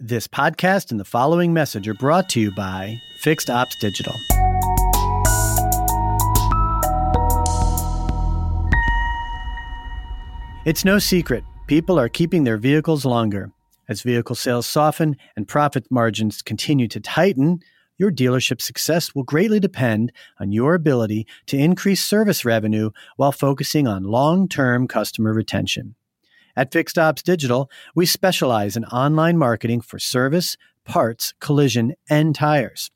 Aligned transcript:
This 0.00 0.28
podcast 0.28 0.92
and 0.92 1.00
the 1.00 1.04
following 1.04 1.52
message 1.52 1.88
are 1.88 1.94
brought 1.94 2.28
to 2.28 2.40
you 2.40 2.52
by 2.54 3.00
Fixed 3.18 3.50
Ops 3.50 3.74
Digital. 3.80 4.14
It's 10.64 10.84
no 10.84 11.00
secret, 11.00 11.42
people 11.66 11.98
are 11.98 12.08
keeping 12.08 12.44
their 12.44 12.58
vehicles 12.58 13.04
longer. 13.04 13.50
As 13.88 14.02
vehicle 14.02 14.36
sales 14.36 14.68
soften 14.68 15.16
and 15.34 15.48
profit 15.48 15.90
margins 15.90 16.42
continue 16.42 16.86
to 16.86 17.00
tighten, 17.00 17.58
your 17.96 18.12
dealership 18.12 18.60
success 18.62 19.16
will 19.16 19.24
greatly 19.24 19.58
depend 19.58 20.12
on 20.38 20.52
your 20.52 20.76
ability 20.76 21.26
to 21.46 21.58
increase 21.58 22.04
service 22.04 22.44
revenue 22.44 22.92
while 23.16 23.32
focusing 23.32 23.88
on 23.88 24.04
long 24.04 24.48
term 24.48 24.86
customer 24.86 25.32
retention. 25.32 25.96
At 26.58 26.72
Fixed 26.72 26.98
Ops 26.98 27.22
Digital, 27.22 27.70
we 27.94 28.04
specialize 28.04 28.76
in 28.76 28.84
online 28.86 29.38
marketing 29.38 29.80
for 29.80 30.00
service, 30.00 30.56
parts, 30.84 31.32
collision, 31.38 31.94
and 32.10 32.34
tires. 32.34 32.90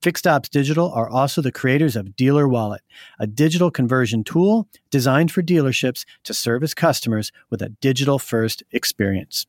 Fixed 0.00 0.28
Ops 0.28 0.48
Digital 0.48 0.92
are 0.92 1.10
also 1.10 1.42
the 1.42 1.50
creators 1.50 1.96
of 1.96 2.14
Dealer 2.14 2.46
Wallet, 2.46 2.82
a 3.18 3.26
digital 3.26 3.72
conversion 3.72 4.22
tool 4.22 4.68
designed 4.90 5.32
for 5.32 5.42
dealerships 5.42 6.04
to 6.22 6.32
service 6.32 6.72
customers 6.72 7.32
with 7.50 7.60
a 7.62 7.70
digital 7.80 8.20
first 8.20 8.62
experience. 8.70 9.48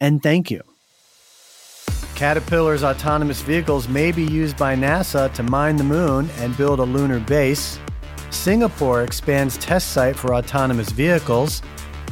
And 0.00 0.22
thank 0.22 0.52
you. 0.52 0.62
Caterpillar's 2.16 2.82
autonomous 2.82 3.42
vehicles 3.42 3.88
may 3.88 4.10
be 4.10 4.24
used 4.24 4.56
by 4.56 4.74
NASA 4.74 5.30
to 5.34 5.42
mine 5.42 5.76
the 5.76 5.84
moon 5.84 6.30
and 6.38 6.56
build 6.56 6.80
a 6.80 6.82
lunar 6.82 7.20
base. 7.20 7.78
Singapore 8.30 9.02
expands 9.02 9.58
test 9.58 9.90
site 9.90 10.16
for 10.16 10.34
autonomous 10.34 10.88
vehicles. 10.88 11.60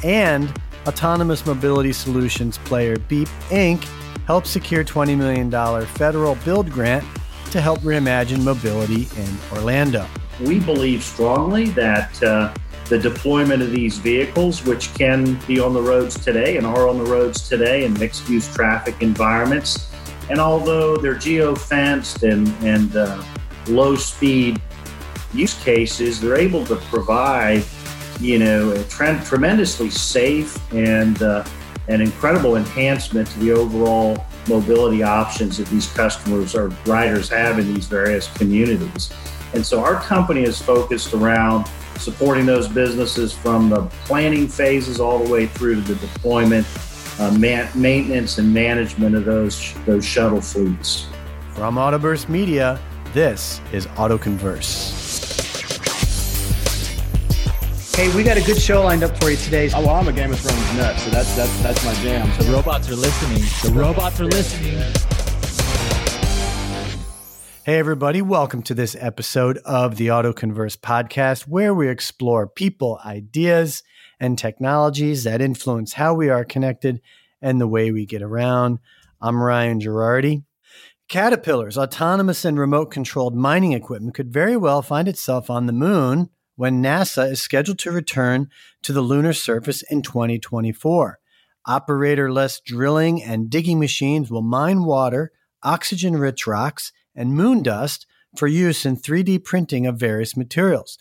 And 0.03 0.53
autonomous 0.87 1.47
mobility 1.47 1.95
solutions 1.95 2.59
player 2.59 2.99
Beep 2.99 3.29
Inc. 3.49 3.85
helped 4.27 4.47
secure 4.47 4.85
$20 4.85 5.17
million 5.17 5.51
federal 5.87 6.35
build 6.45 6.71
grant 6.71 7.05
to 7.51 7.63
help 7.63 7.81
reimagine 7.81 8.45
mobility 8.45 9.09
in 9.17 9.39
Orlando. 9.57 10.07
We 10.43 10.61
believe 10.61 11.03
strongly 11.03 11.71
that 11.71 12.23
uh, 12.23 12.53
the 12.91 12.99
deployment 12.99 13.63
of 13.63 13.71
these 13.71 13.97
vehicles, 13.97 14.67
which 14.67 14.93
can 14.93 15.41
be 15.47 15.59
on 15.61 15.73
the 15.73 15.81
roads 15.81 16.23
today 16.23 16.59
and 16.59 16.67
are 16.67 16.91
on 16.91 16.99
the 16.99 17.11
roads 17.11 17.49
today 17.49 17.87
in 17.87 17.95
mixed 17.95 18.29
use 18.29 18.53
traffic 18.55 18.97
environments, 19.01 19.94
and 20.31 20.39
although 20.39 20.97
they're 20.97 21.15
geo-fenced 21.15 22.23
and, 22.23 22.49
and 22.63 22.97
uh, 22.97 23.23
low 23.67 23.95
speed 23.97 24.61
use 25.33 25.55
cases, 25.63 26.21
they're 26.21 26.37
able 26.37 26.65
to 26.67 26.77
provide, 26.77 27.65
you 28.21 28.39
know, 28.39 28.71
a 28.73 28.83
tre- 28.85 29.21
tremendously 29.25 29.91
safe 29.91 30.59
and 30.73 31.23
uh, 31.23 31.45
an 31.89 32.01
incredible 32.01 32.57
enhancement 32.57 33.29
to 33.29 33.39
the 33.41 33.53
overall 33.53 34.25
mobility 34.49 35.03
options 35.03 35.59
that 35.59 35.67
these 35.69 35.93
customers 35.93 36.55
or 36.55 36.69
riders 36.87 37.29
have 37.29 37.59
in 37.59 37.75
these 37.75 37.87
various 37.87 38.33
communities. 38.35 39.13
And 39.53 39.65
so 39.65 39.83
our 39.85 39.97
company 39.97 40.43
is 40.43 40.61
focused 40.61 41.13
around 41.15 41.67
supporting 41.99 42.45
those 42.45 42.69
businesses 42.69 43.33
from 43.33 43.69
the 43.69 43.83
planning 44.05 44.49
phases 44.49 45.01
all 45.01 45.23
the 45.23 45.31
way 45.31 45.47
through 45.47 45.77
to 45.77 45.81
the 45.81 45.95
deployment 45.95 46.67
uh, 47.19 47.31
man- 47.33 47.69
maintenance 47.75 48.39
and 48.39 48.53
management 48.53 49.15
of 49.15 49.25
those 49.25 49.75
those 49.87 50.05
shuttle 50.05 50.41
fleets. 50.41 51.07
From 51.53 51.77
Autoburst 51.77 52.29
Media, 52.29 52.81
this 53.13 53.61
is 53.73 53.87
AutoConverse. 53.89 55.03
Hey, 57.95 58.15
we 58.17 58.25
got 58.25 58.37
a 58.37 58.43
good 58.43 58.61
show 58.61 58.83
lined 58.83 59.05
up 59.05 59.17
for 59.23 59.31
you 59.31 59.37
today. 59.37 59.71
Oh, 59.73 59.81
well, 59.81 59.95
I'm 59.95 60.09
a 60.09 60.13
Game 60.13 60.33
of 60.33 60.41
Thrones 60.41 60.77
nut, 60.77 60.99
so 60.99 61.11
that's 61.11 61.37
that's 61.37 61.63
that's 61.63 61.85
my 61.85 61.95
jam. 62.03 62.29
The 62.39 62.51
robots 62.53 62.91
are 62.91 62.97
listening. 62.97 63.43
The 63.63 63.79
robots 63.79 64.21
are 64.21 64.25
listening. 64.25 64.83
Hey, 67.65 67.79
everybody, 67.79 68.21
welcome 68.21 68.63
to 68.65 68.75
this 68.75 68.95
episode 68.99 69.59
of 69.65 69.97
the 69.97 70.09
AutoConverse 70.09 70.77
podcast, 70.79 71.43
where 71.43 71.73
we 71.73 71.89
explore 71.89 72.47
people, 72.47 73.01
ideas, 73.07 73.83
and 74.25 74.39
technologies 74.39 75.25
that 75.25 75.43
influence 75.43 75.93
how 75.93 76.15
we 76.15 76.31
are 76.31 76.47
connected 76.47 76.99
and 77.43 77.61
the 77.61 77.69
way 77.69 77.93
we 77.93 78.07
get 78.07 78.23
around. 78.23 78.79
I'm 79.21 79.43
Ryan 79.43 79.81
Girardi. 79.81 80.45
Caterpillar's 81.11 81.77
autonomous 81.77 82.43
and 82.47 82.59
remote 82.59 82.91
controlled 82.91 83.37
mining 83.37 83.75
equipment 83.75 84.15
could 84.15 84.33
very 84.33 84.57
well 84.57 84.81
find 84.81 85.09
itself 85.09 85.51
on 85.51 85.67
the 85.67 85.75
moon 85.75 86.31
when 86.57 86.83
NASA 86.83 87.33
is 87.33 87.43
scheduled 87.43 87.79
to 87.81 87.91
return 87.91 88.49
to 88.83 88.95
the 88.95 89.03
lunar 89.03 89.35
surface 89.35 89.83
in 89.83 90.01
2024. 90.01 91.19
Operator 91.67 92.33
less 92.33 92.61
drilling 92.61 93.23
and 93.23 93.51
digging 93.51 93.79
machines 93.79 94.31
will 94.31 94.41
mine 94.41 94.85
water, 94.85 95.33
oxygen 95.63 96.17
rich 96.17 96.47
rocks, 96.47 96.93
and 97.15 97.35
moon 97.35 97.63
dust 97.63 98.07
for 98.39 98.49
use 98.49 98.87
in 98.87 98.97
3D 98.97 99.45
printing 99.45 99.87
of 99.87 99.99
various 99.99 100.35
materials. 100.35 100.97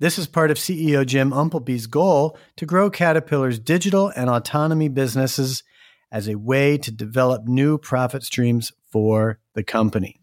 This 0.00 0.18
is 0.18 0.26
part 0.26 0.50
of 0.50 0.56
CEO 0.56 1.04
Jim 1.04 1.30
Umpleby's 1.30 1.86
goal 1.86 2.38
to 2.56 2.64
grow 2.64 2.88
Caterpillar's 2.88 3.58
digital 3.58 4.10
and 4.16 4.30
autonomy 4.30 4.88
businesses 4.88 5.62
as 6.10 6.26
a 6.26 6.38
way 6.38 6.78
to 6.78 6.90
develop 6.90 7.44
new 7.44 7.76
profit 7.76 8.22
streams 8.22 8.72
for 8.90 9.40
the 9.52 9.62
company. 9.62 10.18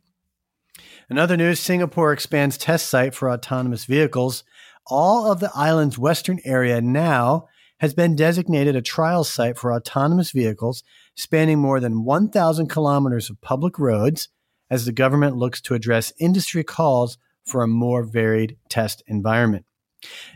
In 1.12 1.20
other 1.20 1.38
news, 1.38 1.60
Singapore 1.60 2.12
expands 2.12 2.58
test 2.58 2.90
site 2.90 3.14
for 3.14 3.32
autonomous 3.32 3.86
vehicles. 3.86 4.44
All 4.88 5.32
of 5.32 5.42
the 5.42 5.52
island's 5.54 6.00
western 6.00 6.40
area 6.44 6.82
now 6.82 7.48
has 7.80 7.94
been 7.94 8.16
designated 8.16 8.76
a 8.76 8.82
trial 8.82 9.24
site 9.24 9.60
for 9.60 9.72
autonomous 9.72 10.32
vehicles 10.32 10.82
spanning 11.14 11.60
more 11.60 11.80
than 11.80 12.04
1,000 12.04 12.68
kilometers 12.68 13.30
of 13.30 13.42
public 13.42 13.78
roads 13.78 14.30
as 14.72 14.86
the 14.86 14.92
government 14.92 15.38
looks 15.38 15.62
to 15.62 15.76
address 15.76 16.14
industry 16.18 16.64
calls 16.64 17.20
for 17.46 17.62
a 17.62 17.68
more 17.68 18.04
varied 18.04 18.58
test 18.70 19.04
environment. 19.06 19.67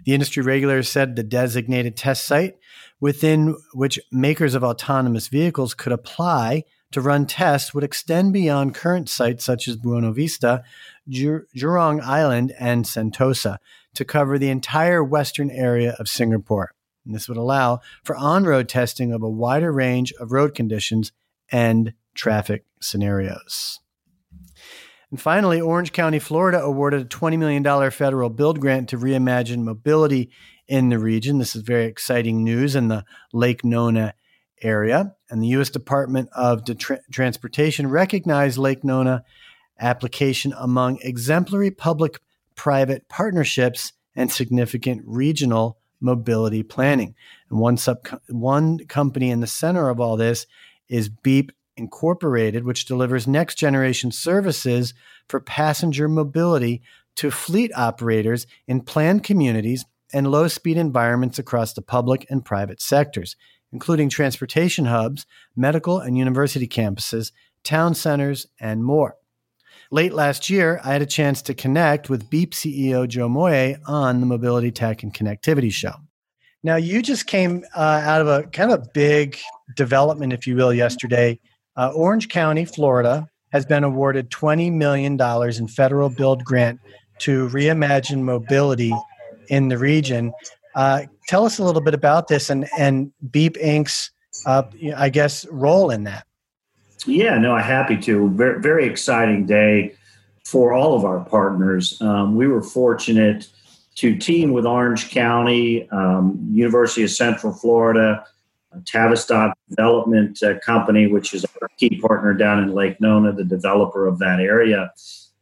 The 0.05 0.13
industry 0.13 0.43
regulator 0.43 0.83
said 0.83 1.15
the 1.15 1.23
designated 1.23 1.95
test 1.95 2.25
site 2.25 2.55
within 2.99 3.55
which 3.73 3.99
makers 4.11 4.55
of 4.55 4.63
autonomous 4.63 5.27
vehicles 5.27 5.73
could 5.73 5.91
apply 5.91 6.63
to 6.91 7.01
run 7.01 7.25
tests 7.25 7.73
would 7.73 7.83
extend 7.83 8.33
beyond 8.33 8.75
current 8.75 9.09
sites 9.09 9.45
such 9.45 9.67
as 9.67 9.77
Buona 9.77 10.11
Vista, 10.11 10.63
Jurong 11.09 12.01
Island, 12.01 12.53
and 12.59 12.85
Sentosa 12.85 13.57
to 13.95 14.05
cover 14.05 14.37
the 14.37 14.49
entire 14.49 15.03
western 15.03 15.49
area 15.49 15.95
of 15.99 16.07
Singapore. 16.07 16.71
And 17.05 17.15
this 17.15 17.27
would 17.27 17.37
allow 17.37 17.79
for 18.03 18.15
on 18.15 18.43
road 18.43 18.69
testing 18.69 19.11
of 19.11 19.23
a 19.23 19.29
wider 19.29 19.71
range 19.71 20.13
of 20.19 20.31
road 20.31 20.53
conditions 20.53 21.11
and 21.51 21.93
traffic 22.13 22.65
scenarios. 22.79 23.79
And 25.11 25.19
finally, 25.19 25.59
Orange 25.59 25.91
County, 25.91 26.19
Florida 26.19 26.61
awarded 26.61 27.01
a 27.01 27.05
$20 27.05 27.37
million 27.37 27.91
federal 27.91 28.29
build 28.29 28.61
grant 28.61 28.89
to 28.89 28.97
reimagine 28.97 29.63
mobility 29.63 30.31
in 30.67 30.87
the 30.87 30.97
region. 30.97 31.37
This 31.37 31.55
is 31.55 31.63
very 31.63 31.85
exciting 31.85 32.45
news 32.45 32.75
in 32.75 32.87
the 32.87 33.03
Lake 33.33 33.65
Nona 33.65 34.13
area. 34.61 35.13
And 35.29 35.43
the 35.43 35.47
U.S. 35.49 35.69
Department 35.69 36.29
of 36.33 36.63
Tra- 36.77 37.01
Transportation 37.11 37.89
recognized 37.89 38.57
Lake 38.57 38.85
Nona 38.85 39.25
application 39.79 40.53
among 40.57 40.99
exemplary 41.01 41.71
public 41.71 42.19
private 42.55 43.09
partnerships 43.09 43.91
and 44.15 44.31
significant 44.31 45.01
regional 45.05 45.77
mobility 45.99 46.63
planning. 46.63 47.15
And 47.49 47.59
one, 47.59 47.75
sub- 47.75 48.07
one 48.29 48.79
company 48.87 49.29
in 49.29 49.41
the 49.41 49.47
center 49.47 49.89
of 49.89 49.99
all 49.99 50.15
this 50.15 50.47
is 50.87 51.09
Beep 51.09 51.51
Incorporated, 51.81 52.63
which 52.63 52.85
delivers 52.85 53.27
next 53.27 53.55
generation 53.55 54.11
services 54.11 54.93
for 55.27 55.39
passenger 55.39 56.07
mobility 56.07 56.83
to 57.15 57.31
fleet 57.31 57.71
operators 57.75 58.45
in 58.67 58.81
planned 58.81 59.23
communities 59.23 59.83
and 60.13 60.29
low 60.29 60.47
speed 60.47 60.77
environments 60.77 61.39
across 61.39 61.73
the 61.73 61.81
public 61.81 62.27
and 62.29 62.45
private 62.45 62.81
sectors, 62.81 63.35
including 63.73 64.09
transportation 64.09 64.85
hubs, 64.85 65.25
medical 65.55 65.97
and 65.97 66.19
university 66.19 66.67
campuses, 66.67 67.31
town 67.63 67.95
centers, 67.95 68.45
and 68.59 68.83
more. 68.83 69.15
Late 69.89 70.13
last 70.13 70.51
year, 70.51 70.79
I 70.83 70.93
had 70.93 71.01
a 71.01 71.07
chance 71.07 71.41
to 71.41 71.55
connect 71.55 72.11
with 72.11 72.29
Beep 72.29 72.53
CEO 72.53 73.07
Joe 73.07 73.27
Moye 73.27 73.77
on 73.87 74.19
the 74.19 74.27
Mobility 74.27 74.71
Tech 74.71 75.01
and 75.01 75.13
Connectivity 75.13 75.73
Show. 75.73 75.95
Now, 76.63 76.75
you 76.75 77.01
just 77.01 77.25
came 77.25 77.65
uh, 77.75 78.01
out 78.03 78.21
of 78.21 78.27
a 78.27 78.43
kind 78.43 78.71
of 78.71 78.93
big 78.93 79.39
development, 79.75 80.31
if 80.31 80.45
you 80.45 80.55
will, 80.55 80.71
yesterday 80.71 81.39
uh, 81.77 81.91
Orange 81.95 82.29
County, 82.29 82.65
Florida, 82.65 83.27
has 83.51 83.65
been 83.65 83.83
awarded 83.83 84.29
$20 84.29 84.71
million 84.71 85.19
in 85.57 85.67
federal 85.67 86.09
build 86.09 86.43
grant 86.43 86.79
to 87.19 87.47
reimagine 87.49 88.21
mobility 88.21 88.93
in 89.49 89.67
the 89.67 89.77
region. 89.77 90.31
Uh, 90.75 91.03
tell 91.27 91.45
us 91.45 91.59
a 91.59 91.63
little 91.63 91.81
bit 91.81 91.93
about 91.93 92.27
this 92.27 92.49
and, 92.49 92.67
and 92.77 93.11
Beep 93.31 93.55
Inc.'s, 93.55 94.11
uh, 94.45 94.63
I 94.95 95.09
guess, 95.09 95.45
role 95.47 95.89
in 95.89 96.05
that. 96.05 96.25
Yeah, 97.05 97.37
no, 97.37 97.55
I'm 97.55 97.63
happy 97.63 97.97
to. 97.97 98.29
Very, 98.29 98.61
very 98.61 98.85
exciting 98.85 99.45
day 99.45 99.95
for 100.45 100.73
all 100.73 100.95
of 100.95 101.03
our 101.03 101.19
partners. 101.25 101.99
Um, 102.01 102.35
we 102.35 102.47
were 102.47 102.61
fortunate 102.61 103.47
to 103.95 104.15
team 104.17 104.51
with 104.51 104.65
Orange 104.65 105.09
County, 105.09 105.89
um, 105.89 106.39
University 106.51 107.03
of 107.03 107.09
Central 107.09 107.53
Florida, 107.53 108.23
Tavistock 108.85 109.57
Development 109.69 110.41
uh, 110.43 110.59
Company, 110.59 111.07
which 111.07 111.33
is 111.33 111.45
our 111.61 111.69
key 111.77 111.99
partner 111.99 112.33
down 112.33 112.63
in 112.63 112.73
Lake 112.73 112.99
Nona, 113.01 113.33
the 113.33 113.43
developer 113.43 114.07
of 114.07 114.19
that 114.19 114.39
area. 114.39 114.91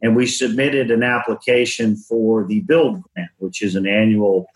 And 0.02 0.16
we 0.16 0.26
submitted 0.26 0.90
an 0.90 1.02
application 1.02 1.96
for 1.96 2.46
the 2.46 2.60
Build 2.60 3.02
Grant, 3.02 3.30
which 3.38 3.62
is 3.62 3.74
an 3.76 3.86
annual 3.86 4.46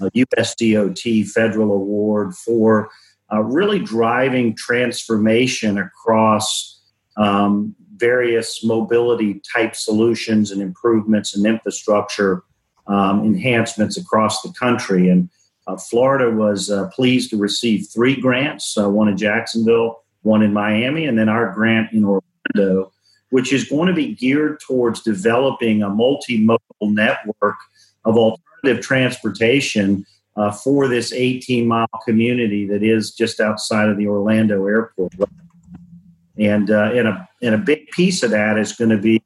uh, 0.00 0.08
USDOT 0.14 1.28
federal 1.28 1.72
award 1.72 2.34
for 2.34 2.88
uh, 3.32 3.42
really 3.42 3.78
driving 3.78 4.54
transformation 4.54 5.78
across 5.78 6.80
um, 7.16 7.74
various 7.96 8.64
mobility 8.64 9.40
type 9.54 9.76
solutions 9.76 10.50
and 10.50 10.62
improvements 10.62 11.36
and 11.36 11.46
infrastructure 11.46 12.42
um, 12.86 13.24
enhancements 13.24 13.96
across 13.96 14.42
the 14.42 14.52
country. 14.58 15.08
And 15.08 15.28
uh, 15.66 15.76
Florida 15.76 16.30
was 16.30 16.70
uh, 16.70 16.88
pleased 16.88 17.30
to 17.30 17.36
receive 17.36 17.88
three 17.88 18.20
grants 18.20 18.76
uh, 18.76 18.88
one 18.88 19.08
in 19.08 19.16
Jacksonville, 19.16 20.02
one 20.22 20.42
in 20.42 20.52
Miami, 20.52 21.06
and 21.06 21.18
then 21.18 21.28
our 21.28 21.52
grant 21.52 21.92
in 21.92 22.04
Orlando, 22.04 22.92
which 23.30 23.52
is 23.52 23.68
going 23.68 23.88
to 23.88 23.94
be 23.94 24.14
geared 24.14 24.60
towards 24.60 25.02
developing 25.02 25.82
a 25.82 25.88
multimodal 25.88 26.58
network 26.80 27.56
of 28.04 28.16
alternative 28.16 28.84
transportation 28.84 30.04
uh, 30.36 30.50
for 30.50 30.88
this 30.88 31.12
18 31.12 31.66
mile 31.66 31.86
community 32.04 32.66
that 32.66 32.82
is 32.82 33.12
just 33.12 33.40
outside 33.40 33.88
of 33.88 33.96
the 33.96 34.06
Orlando 34.06 34.66
airport. 34.66 35.12
And, 36.38 36.70
uh, 36.70 36.90
and, 36.94 37.08
a, 37.08 37.28
and 37.42 37.54
a 37.54 37.58
big 37.58 37.88
piece 37.90 38.22
of 38.22 38.30
that 38.30 38.58
is 38.58 38.72
going 38.72 38.90
to 38.90 38.96
be 38.96 39.22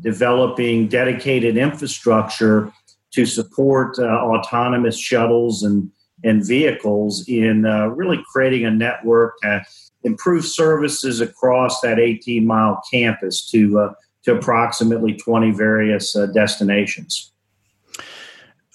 developing 0.00 0.88
dedicated 0.88 1.56
infrastructure 1.56 2.72
to 3.12 3.26
support 3.26 3.98
uh, 3.98 4.04
autonomous 4.04 4.98
shuttles 4.98 5.62
and, 5.62 5.90
and 6.24 6.46
vehicles 6.46 7.26
in 7.28 7.64
uh, 7.64 7.86
really 7.86 8.22
creating 8.30 8.64
a 8.64 8.70
network 8.70 9.34
to 9.42 9.64
improve 10.04 10.44
services 10.44 11.20
across 11.20 11.80
that 11.80 11.98
18 11.98 12.46
mile 12.46 12.82
campus 12.90 13.48
to, 13.50 13.78
uh, 13.78 13.92
to 14.24 14.34
approximately 14.34 15.14
20 15.14 15.52
various 15.52 16.14
uh, 16.14 16.26
destinations. 16.26 17.32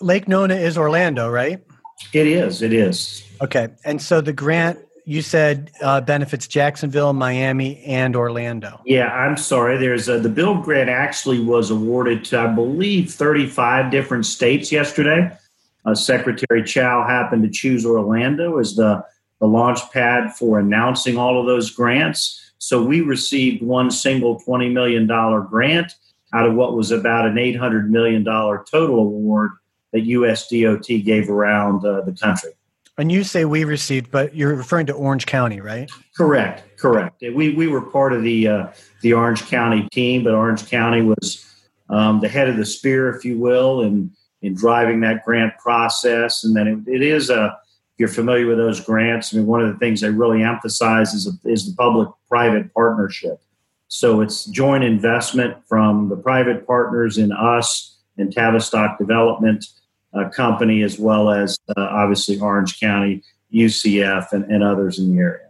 Lake 0.02 0.28
Nona 0.28 0.56
is 0.56 0.78
Orlando, 0.78 1.30
right? 1.30 1.64
It 2.12 2.28
is. 2.28 2.62
It 2.62 2.74
is. 2.74 3.24
Okay. 3.42 3.70
And 3.86 4.02
so 4.02 4.20
the 4.20 4.34
grant 4.34 4.80
you 5.06 5.22
said 5.22 5.72
uh, 5.82 6.02
benefits 6.02 6.48
Jacksonville, 6.48 7.14
Miami, 7.14 7.84
and 7.84 8.16
Orlando. 8.16 8.82
Yeah, 8.86 9.12
I'm 9.12 9.38
sorry. 9.38 9.78
There's 9.78 10.08
a, 10.08 10.20
the 10.20 10.30
Build 10.30 10.64
grant 10.64 10.90
actually 10.90 11.40
was 11.40 11.72
awarded 11.72 12.24
to, 12.26 12.40
I 12.40 12.48
believe, 12.48 13.12
35 13.12 13.92
different 13.92 14.26
states 14.26 14.72
yesterday. 14.72 15.32
Uh, 15.86 15.94
Secretary 15.94 16.64
Chao 16.64 17.06
happened 17.06 17.44
to 17.44 17.50
choose 17.50 17.86
Orlando 17.86 18.58
as 18.58 18.76
the, 18.76 19.04
the 19.40 19.48
launch 19.48 19.80
pad 19.92 20.34
for 20.34 20.60
announcing 20.60 21.18
all 21.18 21.40
of 21.40 21.46
those 21.46 21.70
grants. 21.70 22.54
So 22.58 22.82
we 22.82 23.02
received 23.02 23.62
one 23.62 23.92
single 23.92 24.40
$20 24.40 24.72
million 24.72 25.06
grant 25.06 25.94
out 26.34 26.48
of 26.48 26.56
what 26.56 26.76
was 26.76 26.92
about 26.92 27.28
an 27.28 27.36
$800 27.36 27.90
million 27.90 28.24
total 28.24 29.00
award 29.00 29.52
that 29.92 30.06
USDOT 30.06 31.04
gave 31.04 31.30
around 31.30 31.86
uh, 31.86 32.02
the 32.02 32.14
country. 32.14 32.52
And 32.98 33.12
you 33.12 33.24
say 33.24 33.46
we 33.46 33.64
received, 33.64 34.12
but 34.12 34.36
you're 34.36 34.56
referring 34.56 34.86
to 34.86 34.94
Orange 34.94 35.26
County, 35.26 35.60
right? 35.62 35.90
Correct, 36.16 36.78
correct. 36.78 37.22
We 37.22 37.54
we 37.56 37.68
were 37.68 37.82
part 37.82 38.14
of 38.14 38.22
the 38.22 38.48
uh, 38.48 38.68
the 39.02 39.14
Orange 39.14 39.46
County 39.48 39.88
team, 39.92 40.24
but 40.24 40.34
Orange 40.34 40.70
County 40.70 41.02
was 41.02 41.44
um, 41.90 42.20
the 42.20 42.30
head 42.30 42.48
of 42.48 42.58
the 42.58 42.66
spear, 42.66 43.10
if 43.10 43.26
you 43.26 43.40
will, 43.40 43.82
in 43.82 44.12
in 44.44 44.54
driving 44.54 45.00
that 45.02 45.26
grant 45.26 45.58
process. 45.58 46.44
And 46.44 46.56
then 46.56 46.68
it, 46.68 46.88
it 46.88 47.02
is 47.02 47.32
a 47.32 47.58
if 47.94 48.00
you're 48.00 48.10
familiar 48.10 48.48
with 48.48 48.58
those 48.58 48.80
grants, 48.80 49.34
I 49.34 49.38
mean, 49.38 49.48
one 49.48 49.62
of 49.62 49.72
the 49.72 49.78
things 49.78 50.02
they 50.02 50.10
really 50.10 50.42
emphasize 50.42 51.14
is, 51.14 51.30
is 51.46 51.70
the 51.70 51.76
public-private 51.76 52.74
partnership. 52.74 53.40
So 53.88 54.22
it's 54.22 54.46
joint 54.46 54.84
investment 54.84 55.58
from 55.68 56.10
the 56.10 56.16
private 56.16 56.66
partners 56.66 57.20
in 57.20 57.32
us 57.32 58.00
and 58.18 58.34
Tavistock 58.34 58.98
Development 58.98 59.64
uh, 60.14 60.30
company, 60.30 60.84
as 60.84 61.00
well 61.00 61.30
as 61.30 61.58
uh, 61.76 61.82
obviously 61.82 62.40
Orange 62.40 62.80
County, 62.80 63.24
UCF, 63.54 64.32
and, 64.32 64.46
and, 64.46 64.64
others 64.64 65.00
in 65.00 65.16
the 65.16 65.22
area. 65.22 65.50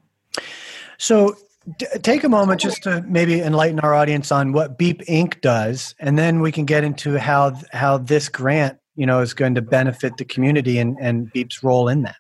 So, 0.98 1.36
d- 1.78 1.86
take 2.02 2.24
a 2.24 2.30
moment 2.30 2.62
just 2.62 2.84
to 2.84 3.02
maybe 3.08 3.42
enlighten 3.42 3.80
our 3.80 3.94
audience 3.94 4.32
on 4.32 4.54
what 4.54 4.78
Beep 4.78 5.02
Inc. 5.06 5.42
does, 5.42 5.96
and 6.00 6.18
then 6.18 6.42
we 6.42 6.52
can 6.52 6.66
get 6.66 6.84
into 6.84 7.18
how 7.20 7.58
how 7.72 7.98
this 7.98 8.30
grant, 8.30 8.78
you 8.96 9.06
know, 9.06 9.20
is 9.20 9.34
going 9.34 9.56
to 9.56 9.62
benefit 9.62 10.18
the 10.18 10.26
community 10.26 10.80
and, 10.80 10.98
and 11.00 11.32
Beep's 11.32 11.64
role 11.64 11.88
in 11.88 12.04
that. 12.04 12.16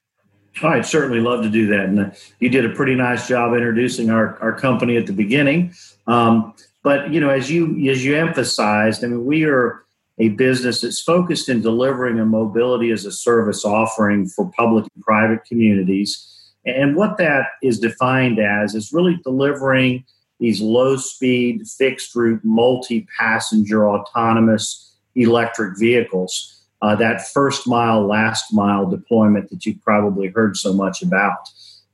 I'd 0.62 0.86
certainly 0.86 1.20
love 1.20 1.44
to 1.44 1.50
do 1.50 1.68
that, 1.68 1.86
and 1.86 2.00
uh, 2.00 2.10
you 2.40 2.50
did 2.50 2.66
a 2.66 2.70
pretty 2.70 2.96
nice 2.96 3.28
job 3.28 3.54
introducing 3.54 4.10
our, 4.10 4.38
our 4.40 4.54
company 4.54 4.98
at 4.98 5.08
the 5.08 5.14
beginning. 5.14 5.74
Um, 6.06 6.54
but 6.84 7.12
you 7.12 7.20
know, 7.20 7.30
as 7.30 7.50
you 7.50 7.90
as 7.90 8.06
you 8.06 8.16
emphasized, 8.16 9.04
I 9.04 9.08
mean, 9.08 9.26
we 9.26 9.46
are 9.46 9.84
a 10.20 10.30
business 10.30 10.82
that's 10.82 11.02
focused 11.02 11.50
in 11.50 11.62
delivering 11.62 12.20
a 12.20 12.26
mobility 12.26 12.92
as 12.92 13.06
a 13.06 13.12
service 13.12 13.66
offering 13.66 14.28
for 14.28 14.52
public 14.56 14.86
and 14.94 15.04
private 15.04 15.44
communities. 15.46 16.30
And 16.66 16.96
what 16.96 17.18
that 17.18 17.48
is 17.62 17.80
defined 17.80 18.40
as 18.40 18.76
is 18.76 18.94
really 18.94 19.20
delivering 19.24 20.06
these 20.40 20.62
low 20.62 20.98
speed, 20.98 21.68
fixed 21.68 22.16
route, 22.16 22.42
multi 22.44 23.08
passenger, 23.18 23.88
autonomous 23.88 24.96
electric 25.16 25.78
vehicles. 25.78 26.62
Uh, 26.82 26.96
that 26.96 27.28
first 27.30 27.68
mile, 27.68 28.06
last 28.06 28.54
mile 28.54 28.90
deployment 28.90 29.50
that 29.50 29.66
you've 29.66 29.82
probably 29.82 30.28
heard 30.28 30.58
so 30.58 30.74
much 30.74 31.02
about. 31.02 31.50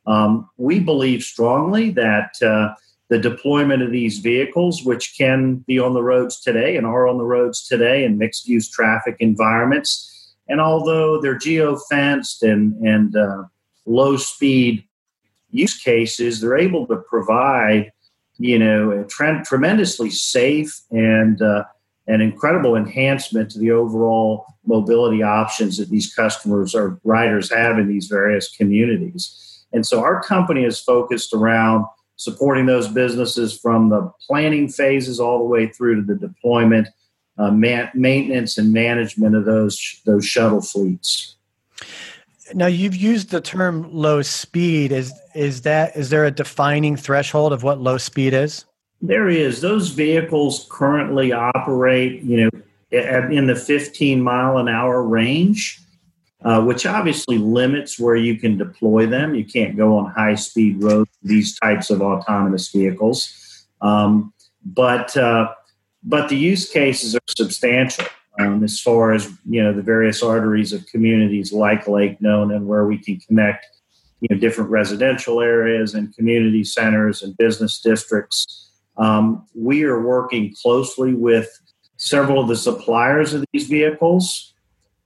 Um, 0.07 0.50
we 0.57 0.80
believe 0.80 1.21
strongly 1.21 1.92
that 1.92 2.42
uh, 2.42 2.74
the 3.10 3.20
deployment 3.20 3.82
of 3.82 3.92
these 3.92 4.20
vehicles, 4.20 4.84
which 4.84 5.16
can 5.18 5.58
be 5.68 5.80
on 5.80 5.94
the 5.94 6.04
roads 6.04 6.40
today 6.40 6.78
and 6.78 6.86
are 6.86 7.08
on 7.08 7.18
the 7.18 7.26
roads 7.26 7.68
today 7.68 8.04
in 8.06 8.18
mixed 8.18 8.48
use 8.48 8.70
traffic 8.70 9.16
environments. 9.20 10.36
And 10.48 10.62
although 10.62 11.20
they're 11.20 11.38
geo 11.38 11.76
fenced 11.90 12.44
and, 12.44 12.74
and 12.76 13.16
uh, 13.16 13.44
low 13.86 14.18
speed 14.18 14.84
use 15.50 15.76
cases, 15.82 16.40
they're 16.40 16.58
able 16.58 16.86
to 16.88 16.98
provide, 16.98 17.92
you 18.38 18.60
know, 18.60 18.92
a 18.92 19.04
tre- 19.06 19.42
tremendously 19.44 20.12
safe 20.12 20.82
and 20.92 21.42
uh, 21.42 21.64
an 22.08 22.22
incredible 22.22 22.76
enhancement 22.76 23.50
to 23.52 23.60
the 23.60 23.72
overall 23.72 24.45
mobility 24.66 25.24
options 25.24 25.78
that 25.78 25.90
these 25.90 26.14
customers 26.14 26.76
or 26.76 27.00
riders 27.04 27.52
have 27.52 27.80
in 27.80 27.88
these 27.88 28.06
various 28.06 28.56
communities. 28.56 29.66
And 29.74 29.86
so 29.86 30.02
our 30.02 30.22
company 30.22 30.64
is 30.64 30.80
focused 30.80 31.33
around 31.33 31.86
supporting 32.19 32.66
those 32.66 32.90
businesses 32.90 33.57
from 33.57 33.88
the 33.88 34.11
planning 34.28 34.68
phases 34.68 35.21
all 35.21 35.40
the 35.40 35.45
way 35.45 35.68
through 35.68 35.95
to 35.95 36.02
the 36.02 36.16
deployment, 36.16 36.90
uh, 37.38 37.49
man- 37.49 37.90
maintenance, 37.94 38.57
and 38.57 38.73
management 38.73 39.35
of 39.35 39.45
those 39.45 40.02
those 40.06 40.26
shuttle 40.26 40.61
fleets. 40.61 41.35
Now 42.54 42.68
you've 42.68 42.95
used 42.95 43.30
the 43.30 43.40
term 43.40 43.90
low 43.94 44.21
speed. 44.21 44.92
Is 44.92 45.14
is 45.33 45.61
that 45.61 45.95
is 45.95 46.09
there 46.09 46.26
a 46.26 46.31
defining 46.31 46.97
threshold 46.97 47.54
of 47.54 47.64
what 47.64 47.80
low 47.80 47.97
speed 47.97 48.33
is? 48.33 48.66
There 49.02 49.30
is. 49.30 49.61
Those 49.61 49.90
vehicles 49.90 50.68
currently 50.69 51.31
operate, 51.31 52.21
you 52.21 52.44
know, 52.44 53.30
in 53.31 53.47
the 53.47 53.56
15 53.56 54.21
mile 54.21 54.57
an 54.57 54.68
hour 54.68 55.02
range 55.02 55.80
uh, 56.44 56.61
which 56.61 56.85
obviously 56.85 57.38
limits 57.38 57.99
where 57.99 58.16
you 58.16 58.38
can 58.38 58.57
deploy 58.57 59.06
them. 59.06 59.35
You 59.35 59.45
can't 59.45 59.76
go 59.76 59.97
on 59.97 60.11
high 60.11 60.35
speed 60.35 60.81
roads 60.81 61.08
these 61.21 61.57
types 61.59 61.90
of 61.90 62.02
autonomous 62.02 62.69
vehicles, 62.69 63.68
um, 63.81 64.33
but 64.66 65.16
uh, 65.18 65.54
but 66.04 66.30
the 66.30 66.38
use 66.38 66.69
cases 66.69 67.16
are 67.16 67.19
substantial 67.28 68.06
um, 68.40 68.64
as 68.64 68.80
far 68.80 69.11
as 69.11 69.31
you 69.47 69.61
know 69.61 69.73
the 69.73 69.81
various 69.81 70.23
arteries 70.23 70.73
of 70.73 70.85
communities 70.88 71.52
like 71.52 71.88
Lake 71.88 72.21
Nona 72.21 72.56
and 72.56 72.68
where 72.68 72.85
we 72.85 72.97
can 72.97 73.19
connect 73.19 73.66
you 74.21 74.28
know 74.30 74.40
different 74.40 74.69
residential 74.69 75.42
areas 75.42 75.94
and 75.94 76.16
community 76.16 76.64
centers 76.64 77.21
and 77.21 77.35
business 77.38 77.80
districts. 77.81 78.71
Um, 78.97 79.45
we 79.56 79.83
are 79.83 80.02
working 80.02 80.54
closely 80.61 81.14
with 81.14 81.49
several 81.97 82.42
of 82.42 82.47
the 82.47 82.56
suppliers 82.56 83.33
of 83.33 83.45
these 83.52 83.68
vehicles 83.68 84.54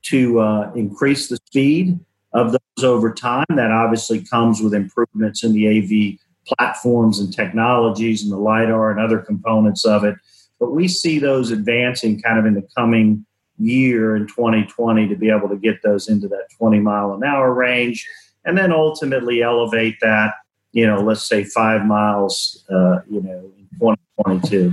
to 0.02 0.40
uh, 0.40 0.72
increase 0.74 1.28
the 1.28 1.38
speed 1.46 1.98
of 2.34 2.52
those 2.52 2.84
over 2.84 3.12
time. 3.12 3.46
That 3.50 3.70
obviously 3.70 4.24
comes 4.24 4.60
with 4.60 4.74
improvements 4.74 5.42
in 5.42 5.52
the 5.52 5.68
AV 5.68 6.18
platforms 6.46 7.20
and 7.20 7.32
technologies 7.32 8.22
and 8.22 8.30
the 8.30 8.36
LIDAR 8.36 8.90
and 8.90 9.00
other 9.00 9.18
components 9.18 9.84
of 9.84 10.04
it. 10.04 10.16
But 10.60 10.72
we 10.72 10.88
see 10.88 11.18
those 11.18 11.50
advancing 11.50 12.20
kind 12.20 12.38
of 12.38 12.46
in 12.46 12.54
the 12.54 12.66
coming 12.76 13.24
year 13.58 14.16
in 14.16 14.26
2020 14.26 15.08
to 15.08 15.16
be 15.16 15.30
able 15.30 15.48
to 15.48 15.56
get 15.56 15.82
those 15.82 16.08
into 16.08 16.28
that 16.28 16.48
20 16.58 16.80
mile 16.80 17.14
an 17.14 17.22
hour 17.22 17.54
range 17.54 18.06
and 18.44 18.58
then 18.58 18.72
ultimately 18.72 19.42
elevate 19.42 19.96
that, 20.00 20.34
you 20.72 20.86
know, 20.86 21.00
let's 21.00 21.26
say 21.26 21.44
five 21.44 21.84
miles, 21.86 22.64
uh, 22.70 23.00
you 23.08 23.22
know, 23.22 23.50
in 23.56 23.68
2022. 23.78 24.72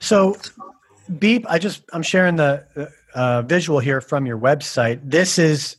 So, 0.00 0.36
Beep, 1.18 1.46
I 1.48 1.58
just 1.58 1.82
I'm 1.92 2.02
sharing 2.02 2.36
the 2.36 2.92
uh, 3.14 3.42
visual 3.42 3.78
here 3.78 4.00
from 4.00 4.26
your 4.26 4.38
website. 4.38 5.00
This 5.02 5.38
is 5.38 5.76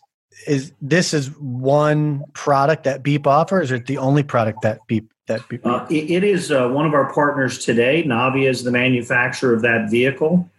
is 0.48 0.72
this 0.82 1.14
is 1.14 1.30
one 1.38 2.24
product 2.34 2.86
that 2.86 3.04
Beep 3.04 3.28
offers, 3.28 3.72
or 3.72 3.76
is 3.76 3.82
it 3.82 3.88
the 3.88 3.98
only 3.98 4.24
product 4.24 4.62
that 4.62 4.80
Beep 4.88 5.12
that 5.28 5.48
Beep? 5.50 5.66
Uh, 5.66 5.86
it, 5.90 6.10
it 6.10 6.24
is 6.24 6.52
uh, 6.52 6.68
one 6.70 6.86
of 6.86 6.94
our 6.94 7.12
partners 7.14 7.64
today. 7.64 8.04
Navya 8.04 8.50
is 8.50 8.64
the 8.64 8.72
manufacturer 8.72 9.54
of 9.54 9.62
that 9.62 9.90
vehicle. 9.90 10.50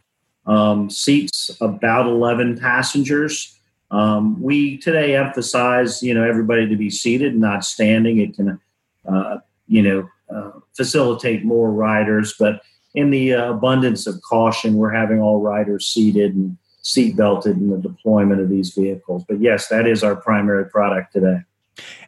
Um, 0.47 0.91
seats 0.91 1.51
about 1.61 2.07
11 2.07 2.59
passengers. 2.59 3.59
Um, 3.91 4.41
we 4.41 4.79
today 4.79 5.17
emphasize, 5.17 6.03
you 6.03 6.15
know, 6.15 6.25
everybody 6.25 6.69
to 6.69 6.77
be 6.77 6.91
seated, 6.91 7.37
not 7.37 7.65
standing. 7.65 8.19
It 8.19 8.35
can, 8.35 8.61
uh, 9.07 9.39
you 9.67 9.83
know, 9.83 10.09
uh, 10.35 10.61
facilitate 10.77 11.45
more 11.45 11.71
riders. 11.71 12.35
But 12.39 12.63
in 12.95 13.11
the 13.11 13.35
uh, 13.35 13.53
abundance 13.53 14.07
of 14.07 14.21
caution, 14.23 14.75
we're 14.75 14.93
having 14.93 15.21
all 15.21 15.41
riders 15.41 15.87
seated 15.87 16.35
and 16.35 16.57
seat 16.83 17.17
belted 17.17 17.57
in 17.57 17.71
the 17.71 17.79
deployment 17.79 18.41
of 18.41 18.49
these 18.49 18.75
vehicles. 18.75 19.25
But 19.29 19.41
yes, 19.41 19.69
that 19.69 19.87
is 19.87 20.03
our 20.03 20.17
primary 20.17 20.69
product 20.69 21.13
today. 21.13 21.41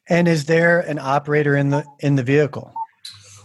And 0.08 0.26
is 0.26 0.46
there 0.46 0.80
an 0.80 0.98
operator 0.98 1.56
in 1.56 1.70
the 1.70 1.84
in 2.00 2.16
the 2.16 2.22
vehicle? 2.22 2.72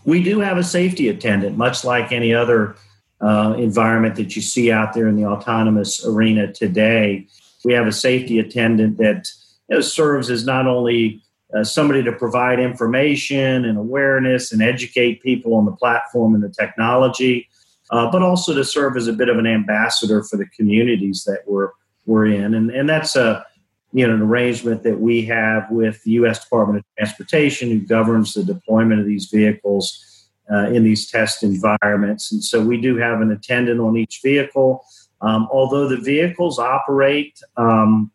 We 0.06 0.24
do 0.24 0.40
have 0.40 0.58
a 0.58 0.64
safety 0.64 1.10
attendant, 1.10 1.58
much 1.58 1.84
like 1.84 2.12
any 2.12 2.34
other 2.34 2.76
uh, 3.22 3.56
environment 3.58 4.16
that 4.16 4.36
you 4.36 4.42
see 4.42 4.72
out 4.72 4.94
there 4.94 5.08
in 5.08 5.16
the 5.16 5.26
autonomous 5.26 6.06
arena 6.06 6.52
today. 6.52 7.28
We 7.66 7.74
have 7.74 7.88
a 7.88 7.92
safety 7.92 8.40
attendant 8.40 8.98
that 8.98 9.30
you 9.70 9.76
know, 9.76 9.82
serves 9.82 10.30
as 10.30 10.46
not 10.46 10.68
only 10.68 11.22
uh, 11.56 11.64
somebody 11.64 12.04
to 12.04 12.12
provide 12.12 12.60
information 12.60 13.66
and 13.66 13.78
awareness 13.78 14.52
and 14.52 14.62
educate 14.62 15.22
people 15.22 15.54
on 15.56 15.66
the 15.66 15.72
platform 15.72 16.36
and 16.36 16.44
the 16.44 16.50
technology, 16.50 17.48
uh, 17.92 18.10
but 18.12 18.22
also 18.22 18.54
to 18.54 18.64
serve 18.64 18.98
as 18.98 19.08
a 19.08 19.14
bit 19.14 19.30
of 19.30 19.38
an 19.38 19.48
ambassador 19.48 20.24
for 20.24 20.38
the 20.38 20.48
communities 20.48 21.24
that 21.26 21.40
we're 21.48 21.70
we're 22.06 22.26
in, 22.26 22.54
and 22.54 22.72
and 22.72 22.90
that's 22.90 23.16
a 23.16 23.46
you 23.94 24.06
know 24.06 24.14
an 24.14 24.22
arrangement 24.22 24.84
that 24.84 25.00
we 25.00 25.24
have 25.24 25.70
with 25.70 26.02
the 26.04 26.12
U.S. 26.12 26.44
Department 26.44 26.80
of 26.80 26.86
Transportation, 26.98 27.70
who 27.70 27.80
governs 27.80 28.34
the 28.34 28.44
deployment 28.44 29.00
of 29.00 29.06
these 29.06 29.26
vehicles 29.26 30.30
uh, 30.52 30.70
in 30.70 30.84
these 30.84 31.10
test 31.10 31.44
environments, 31.44 32.32
and 32.32 32.44
so 32.44 32.62
we 32.62 32.80
do 32.80 32.98
have 32.98 33.22
an 33.22 33.32
attendant 33.32 33.80
on 33.80 33.98
each 33.98 34.20
vehicle. 34.24 34.84
Um, 35.20 35.48
although 35.52 35.88
the 35.88 35.98
vehicles 35.98 36.60
operate 36.60 37.40
um, 37.58 38.12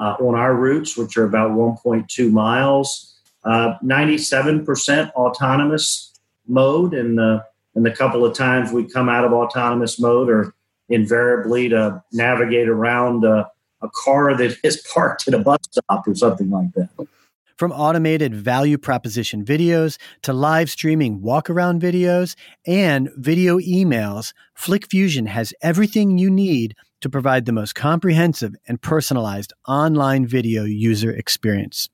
uh, 0.00 0.16
on 0.20 0.34
our 0.34 0.54
routes, 0.54 0.96
which 0.96 1.16
are 1.16 1.24
about 1.24 1.52
1.2 1.52 2.30
miles, 2.30 3.20
uh, 3.44 3.74
97% 3.84 5.10
autonomous 5.12 6.12
mode, 6.46 6.94
and 6.94 7.18
the 7.18 7.44
and 7.74 7.86
the 7.86 7.90
couple 7.90 8.24
of 8.24 8.36
times 8.36 8.70
we 8.70 8.84
come 8.84 9.08
out 9.08 9.24
of 9.24 9.32
autonomous 9.32 9.98
mode 9.98 10.28
are 10.28 10.54
invariably 10.88 11.70
to 11.70 12.02
navigate 12.12 12.68
around 12.68 13.24
a, 13.24 13.50
a 13.80 13.88
car 13.94 14.36
that 14.36 14.58
is 14.62 14.76
parked 14.94 15.26
at 15.26 15.34
a 15.34 15.38
bus 15.38 15.58
stop 15.70 16.06
or 16.06 16.14
something 16.14 16.50
like 16.50 16.72
that. 16.74 16.90
From 17.56 17.72
automated 17.72 18.34
value 18.34 18.76
proposition 18.76 19.44
videos 19.44 19.98
to 20.22 20.32
live 20.32 20.68
streaming 20.68 21.22
walk 21.22 21.48
around 21.48 21.80
videos 21.80 22.34
and 22.66 23.08
video 23.16 23.58
emails, 23.58 24.32
Flick 24.54 24.90
Fusion 24.90 25.26
has 25.26 25.54
everything 25.62 26.18
you 26.18 26.30
need 26.30 26.74
to 27.02 27.10
provide 27.10 27.44
the 27.44 27.52
most 27.52 27.74
comprehensive 27.74 28.54
and 28.66 28.80
personalized 28.80 29.52
online 29.68 30.26
video 30.26 30.64
user 30.64 31.10
experience. 31.10 31.88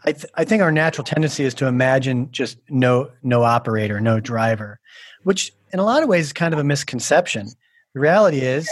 I, 0.05 0.11
th- 0.11 0.31
I 0.35 0.45
think 0.45 0.61
our 0.61 0.71
natural 0.71 1.03
tendency 1.03 1.43
is 1.43 1.53
to 1.55 1.67
imagine 1.67 2.31
just 2.31 2.57
no 2.69 3.11
no 3.23 3.43
operator, 3.43 3.99
no 3.99 4.19
driver, 4.19 4.79
which 5.23 5.51
in 5.73 5.79
a 5.79 5.83
lot 5.83 6.03
of 6.03 6.09
ways 6.09 6.27
is 6.27 6.33
kind 6.33 6.53
of 6.53 6.59
a 6.59 6.63
misconception. 6.63 7.47
The 7.93 7.99
reality 7.99 8.39
is, 8.39 8.69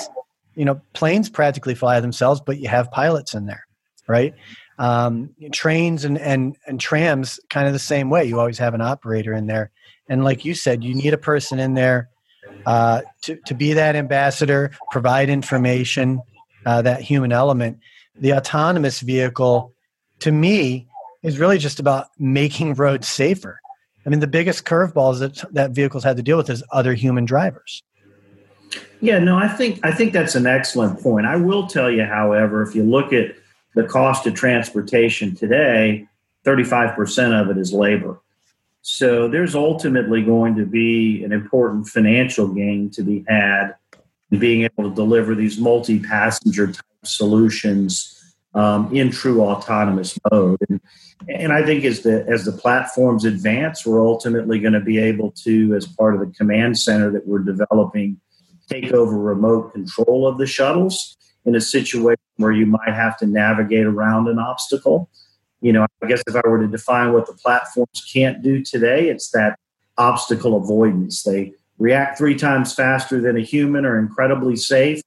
you 0.55 0.65
know, 0.65 0.79
planes 0.93 1.29
practically 1.29 1.75
fly 1.75 1.99
themselves, 1.99 2.39
but 2.39 2.59
you 2.59 2.69
have 2.69 2.91
pilots 2.91 3.33
in 3.33 3.45
there, 3.45 3.65
right? 4.07 4.33
Um, 4.79 5.29
trains 5.51 6.03
and, 6.03 6.17
and 6.17 6.57
and 6.65 6.79
trams 6.79 7.39
kind 7.49 7.67
of 7.67 7.73
the 7.73 7.79
same 7.79 8.09
way. 8.09 8.25
You 8.25 8.39
always 8.39 8.57
have 8.57 8.73
an 8.73 8.81
operator 8.81 9.33
in 9.33 9.45
there, 9.45 9.71
and 10.09 10.23
like 10.23 10.45
you 10.45 10.55
said, 10.55 10.83
you 10.83 10.95
need 10.95 11.13
a 11.13 11.17
person 11.17 11.59
in 11.59 11.75
there 11.75 12.09
uh, 12.65 13.01
to 13.23 13.35
to 13.45 13.53
be 13.53 13.73
that 13.73 13.95
ambassador, 13.95 14.71
provide 14.91 15.29
information, 15.29 16.21
uh, 16.65 16.81
that 16.81 17.01
human 17.01 17.31
element. 17.31 17.79
The 18.19 18.33
autonomous 18.33 18.99
vehicle, 18.99 19.73
to 20.21 20.31
me, 20.31 20.87
is 21.23 21.39
really 21.39 21.57
just 21.57 21.79
about 21.79 22.07
making 22.17 22.73
roads 22.75 23.07
safer. 23.07 23.59
I 24.05 24.09
mean, 24.09 24.19
the 24.19 24.27
biggest 24.27 24.65
curveballs 24.65 25.19
that 25.19 25.43
that 25.53 25.71
vehicles 25.71 26.03
had 26.03 26.17
to 26.17 26.23
deal 26.23 26.37
with 26.37 26.49
is 26.49 26.63
other 26.71 26.93
human 26.93 27.25
drivers. 27.25 27.83
Yeah, 29.01 29.19
no, 29.19 29.37
I 29.37 29.47
think 29.47 29.79
I 29.83 29.91
think 29.91 30.13
that's 30.13 30.35
an 30.35 30.45
excellent 30.45 31.01
point. 31.01 31.25
I 31.25 31.35
will 31.35 31.67
tell 31.67 31.91
you, 31.91 32.05
however, 32.05 32.63
if 32.63 32.75
you 32.75 32.83
look 32.83 33.13
at 33.13 33.35
the 33.75 33.83
cost 33.83 34.25
of 34.27 34.33
transportation 34.33 35.35
today, 35.35 36.07
35% 36.45 37.41
of 37.41 37.49
it 37.49 37.57
is 37.57 37.73
labor. 37.73 38.19
So 38.81 39.29
there's 39.29 39.55
ultimately 39.55 40.21
going 40.21 40.55
to 40.55 40.65
be 40.65 41.23
an 41.23 41.31
important 41.31 41.87
financial 41.87 42.47
gain 42.49 42.89
to 42.91 43.01
be 43.01 43.23
had 43.27 43.75
in 44.29 44.39
being 44.39 44.63
able 44.63 44.89
to 44.89 44.95
deliver 44.95 45.35
these 45.35 45.57
multi-passenger 45.57 46.67
type 46.67 46.85
solutions 47.03 48.35
um, 48.53 48.93
in 48.93 49.09
true 49.09 49.41
autonomous 49.41 50.19
mode. 50.31 50.59
And, 50.69 50.81
and 51.29 51.53
I 51.53 51.63
think 51.63 51.85
as 51.85 52.01
the 52.01 52.25
as 52.27 52.43
the 52.43 52.51
platforms 52.51 53.23
advance, 53.23 53.85
we're 53.85 54.05
ultimately 54.05 54.59
going 54.59 54.73
to 54.73 54.81
be 54.81 54.97
able 54.97 55.31
to, 55.43 55.73
as 55.75 55.87
part 55.87 56.13
of 56.13 56.19
the 56.19 56.27
command 56.35 56.77
center 56.77 57.09
that 57.11 57.25
we're 57.25 57.39
developing, 57.39 58.19
take 58.69 58.91
over 58.91 59.17
remote 59.17 59.71
control 59.71 60.27
of 60.27 60.37
the 60.37 60.45
shuttles 60.45 61.15
in 61.45 61.55
a 61.55 61.61
situation 61.61 62.21
where 62.37 62.51
you 62.51 62.65
might 62.65 62.93
have 62.93 63.17
to 63.17 63.25
navigate 63.25 63.85
around 63.85 64.27
an 64.27 64.39
obstacle. 64.39 65.09
You 65.61 65.73
know, 65.73 65.85
I 66.01 66.07
guess 66.07 66.23
if 66.27 66.35
I 66.35 66.41
were 66.47 66.59
to 66.59 66.67
define 66.67 67.13
what 67.13 67.25
the 67.25 67.33
platforms 67.33 68.03
can't 68.11 68.41
do 68.41 68.63
today, 68.63 69.09
it's 69.09 69.31
that 69.31 69.57
obstacle 69.97 70.57
avoidance. 70.57 71.23
They 71.23 71.53
react 71.77 72.17
three 72.17 72.35
times 72.35 72.73
faster 72.73 73.21
than 73.21 73.37
a 73.37 73.41
human, 73.41 73.85
are 73.85 73.97
incredibly 73.97 74.55
safe, 74.55 75.01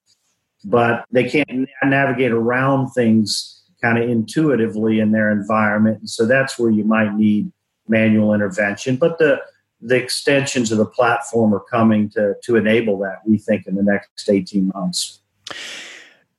but 0.65 1.05
they 1.11 1.29
can't 1.29 1.69
navigate 1.85 2.33
around 2.33 2.91
things 2.91 3.63
kind 3.83 3.99
of 3.99 4.09
intuitively 4.09 5.01
in 5.01 5.13
their 5.13 5.31
environment. 5.31 6.01
And 6.01 6.11
so 6.11 6.27
that's 6.27 6.59
where 6.59 6.71
you 6.71 6.85
might 6.85 7.15
need 7.15 7.53
manual 7.89 8.35
intervention. 8.35 8.97
But 8.97 9.19
the 9.19 9.41
the 9.83 9.97
extensions 9.97 10.73
of 10.73 10.79
the 10.79 10.87
platform 10.87 11.55
are 11.55 11.61
coming 11.61 12.09
to 12.11 12.35
to 12.45 12.57
enable 12.57 12.99
that. 13.01 13.21
We 13.27 13.39
think 13.39 13.67
in 13.67 13.75
the 13.75 13.83
next 13.83 14.29
eighteen 14.29 14.73
months. 14.75 15.21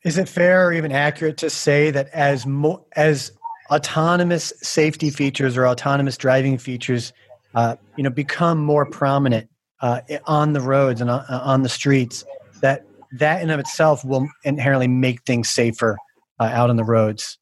Is 0.03 0.17
it 0.17 0.29
fair 0.29 0.67
or 0.67 0.73
even 0.73 0.91
accurate 0.91 1.37
to 1.37 1.49
say 1.49 1.91
that 1.91 2.09
as 2.09 2.45
mo- 2.45 2.85
as 2.95 3.31
autonomous 3.69 4.53
safety 4.61 5.09
features 5.09 5.57
or 5.57 5.67
autonomous 5.67 6.17
driving 6.17 6.57
features, 6.57 7.13
uh, 7.55 7.75
you 7.95 8.03
know, 8.03 8.09
become 8.09 8.59
more 8.59 8.85
prominent 8.85 9.49
uh, 9.81 10.01
on 10.25 10.53
the 10.53 10.61
roads 10.61 11.01
and 11.01 11.09
on, 11.09 11.19
uh, 11.29 11.41
on, 11.43 11.63
the 11.63 11.69
streets, 11.69 12.23
that 12.61 12.85
that 13.11 13.41
in 13.41 13.49
of 13.49 13.59
itself 13.59 14.03
will 14.05 14.27
inherently 14.43 14.87
make 14.87 15.23
things 15.23 15.49
safer 15.49 15.97
uh, 16.39 16.43
out 16.43 16.69
on 16.69 16.75
the 16.75 16.83
roads. 16.83 17.37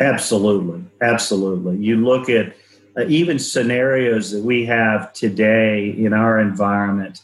Absolutely, 0.00 0.84
absolutely. 1.00 1.78
You 1.78 1.96
look 1.96 2.28
at 2.28 2.54
uh, 2.96 3.06
even 3.06 3.38
scenarios 3.38 4.30
that 4.30 4.42
we 4.42 4.66
have 4.66 5.12
today 5.12 5.90
in 5.90 6.12
our 6.12 6.38
environment, 6.38 7.22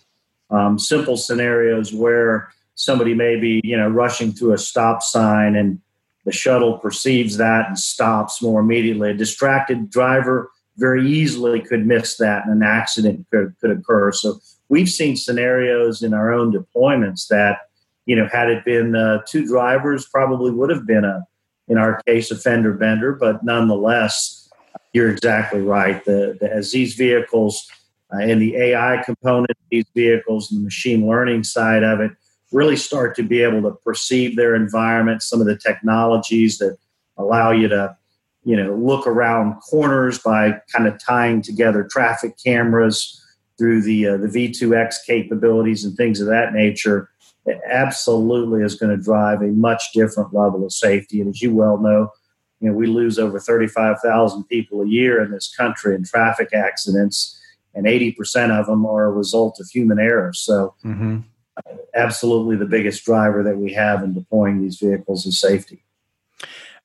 um, 0.51 0.79
simple 0.79 1.17
scenarios 1.17 1.93
where 1.93 2.51
somebody 2.75 3.15
may 3.15 3.39
be, 3.39 3.61
you 3.65 3.77
know, 3.77 3.89
rushing 3.89 4.33
through 4.33 4.53
a 4.53 4.59
stop 4.59 5.03
sign 5.03 5.57
and 5.57 5.81
the 6.25 6.33
shuttle 6.33 6.79
perceives 6.79 7.37
that 7.39 7.69
and 7.69 7.79
stops 7.79 8.43
more 8.43 8.61
immediately. 8.61 9.11
A 9.11 9.15
distracted 9.15 9.91
driver 9.91 10.51
very 10.77 11.07
easily 11.07 11.61
could 11.61 11.87
miss 11.87 12.17
that 12.17 12.45
and 12.45 12.55
an 12.55 12.63
accident 12.63 13.27
could, 13.31 13.55
could 13.61 13.71
occur. 13.71 14.13
So 14.13 14.41
we've 14.69 14.89
seen 14.89 15.17
scenarios 15.17 16.03
in 16.03 16.15
our 16.15 16.33
own 16.33 16.53
deployments 16.53 17.29
that, 17.29 17.59
you 18.07 18.17
know, 18.17 18.29
had 18.33 18.51
it 18.51 18.65
been 18.65 18.97
uh, 18.97 19.19
two 19.27 19.47
drivers, 19.47 20.07
probably 20.07 20.51
would 20.51 20.71
have 20.71 20.87
been 20.87 21.05
a, 21.05 21.27
in 21.69 21.79
our 21.79 22.03
case, 22.07 22.31
a 22.31 22.37
fender 22.37 22.73
bender, 22.73 23.13
but 23.13 23.45
nonetheless, 23.45 24.49
you're 24.93 25.11
exactly 25.11 25.61
right. 25.61 26.05
The, 26.05 26.37
the, 26.41 26.53
as 26.53 26.73
these 26.73 26.95
vehicles 26.95 27.71
uh, 28.13 28.19
and 28.19 28.43
the 28.43 28.57
AI 28.57 29.03
component 29.05 29.51
of 29.51 29.57
these 29.71 29.87
vehicles 29.95 30.51
and 30.51 30.61
the 30.61 30.65
machine 30.65 31.07
learning 31.07 31.45
side 31.45 31.83
of 31.83 32.01
it 32.01 32.13
really 32.53 32.77
start 32.77 33.15
to 33.17 33.23
be 33.23 33.43
able 33.43 33.63
to 33.63 33.77
perceive 33.85 34.37
their 34.37 34.55
environment, 34.55 35.23
some 35.23 35.41
of 35.41 35.47
the 35.47 35.57
technologies 35.57 36.59
that 36.59 36.77
allow 37.17 37.51
you 37.51 37.69
to 37.69 37.97
you 38.45 38.57
know 38.57 38.75
look 38.75 39.07
around 39.07 39.61
corners 39.61 40.19
by 40.19 40.61
kind 40.75 40.87
of 40.87 40.99
tying 40.99 41.43
together 41.43 41.87
traffic 41.91 42.37
cameras 42.43 43.23
through 43.59 43.83
the 43.83 44.07
uh, 44.07 44.17
the 44.17 44.27
V2X 44.27 44.97
capabilities 45.07 45.85
and 45.85 45.97
things 45.97 46.21
of 46.21 46.27
that 46.29 46.53
nature 46.53 47.11
it 47.47 47.61
absolutely 47.71 48.63
is 48.63 48.75
going 48.75 48.97
to 48.97 49.03
drive 49.03 49.43
a 49.43 49.49
much 49.49 49.83
different 49.95 50.33
level 50.33 50.65
of 50.65 50.73
safety 50.73 51.21
and 51.21 51.29
as 51.29 51.43
you 51.43 51.55
well 51.55 51.79
know 51.79 52.11
you 52.61 52.69
know 52.69 52.75
we 52.75 52.87
lose 52.87 53.19
over 53.19 53.39
35,000 53.39 54.45
people 54.45 54.83
a 54.83 54.89
year 54.89 55.23
in 55.23 55.31
this 55.31 55.55
country 55.55 55.95
in 55.95 56.05
traffic 56.05 56.55
accidents 56.55 57.37
and 57.73 57.87
80% 57.87 58.51
of 58.59 58.67
them 58.67 58.85
are 58.85 59.05
a 59.05 59.13
result 59.13 59.61
of 59.61 59.69
human 59.69 59.99
error 59.99 60.33
so 60.33 60.75
mm-hmm. 60.85 61.19
Absolutely 61.95 62.57
the 62.57 62.65
biggest 62.67 63.05
driver 63.05 63.43
that 63.43 63.57
we 63.57 63.73
have 63.73 64.03
in 64.03 64.15
deploying 64.15 64.61
these 64.61 64.79
vehicles 64.79 65.27
is 65.27 65.41
safety 65.41 65.85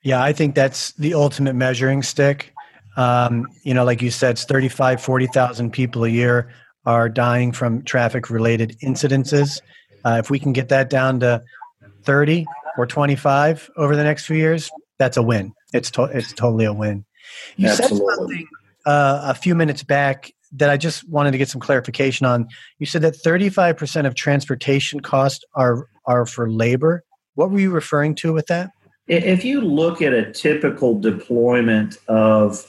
yeah, 0.05 0.21
I 0.21 0.33
think 0.33 0.53
that's 0.53 0.91
the 0.93 1.15
ultimate 1.15 1.55
measuring 1.55 2.03
stick. 2.03 2.53
Um, 2.95 3.47
you 3.63 3.73
know, 3.73 3.83
like 3.83 4.03
you 4.03 4.11
said, 4.11 4.31
it's 4.31 4.45
35, 4.45 5.01
40,000 5.01 5.73
people 5.73 6.03
a 6.03 6.09
year 6.09 6.53
are 6.85 7.09
dying 7.09 7.51
from 7.51 7.81
traffic 7.81 8.29
related 8.29 8.77
incidences. 8.83 9.61
Uh, 10.05 10.17
if 10.19 10.29
we 10.29 10.37
can 10.37 10.53
get 10.53 10.69
that 10.69 10.91
down 10.91 11.21
to 11.21 11.41
30 12.03 12.45
or 12.77 12.85
25 12.85 13.71
over 13.77 13.95
the 13.95 14.03
next 14.03 14.27
few 14.27 14.37
years, 14.37 14.69
that's 14.99 15.17
a 15.17 15.23
win. 15.23 15.53
It's, 15.73 15.89
to- 15.91 16.03
it's 16.03 16.33
totally 16.33 16.65
a 16.65 16.73
win. 16.73 17.03
You 17.55 17.69
Absolutely. 17.69 17.97
said 17.97 18.15
something 18.15 18.47
uh, 18.85 19.21
a 19.23 19.33
few 19.33 19.55
minutes 19.55 19.81
back 19.81 20.31
that 20.57 20.69
I 20.69 20.77
just 20.77 21.07
wanted 21.09 21.31
to 21.31 21.37
get 21.37 21.49
some 21.49 21.61
clarification 21.61 22.25
on. 22.25 22.47
You 22.79 22.85
said 22.85 23.01
that 23.01 23.15
35% 23.15 24.05
of 24.05 24.15
transportation 24.15 24.99
costs 24.99 25.43
are, 25.53 25.87
are 26.05 26.25
for 26.25 26.49
labor. 26.49 27.03
What 27.35 27.51
were 27.51 27.59
you 27.59 27.71
referring 27.71 28.15
to 28.15 28.33
with 28.33 28.47
that? 28.47 28.71
If 29.07 29.45
you 29.45 29.61
look 29.61 30.01
at 30.01 30.13
a 30.13 30.31
typical 30.31 30.99
deployment 30.99 31.97
of 32.07 32.65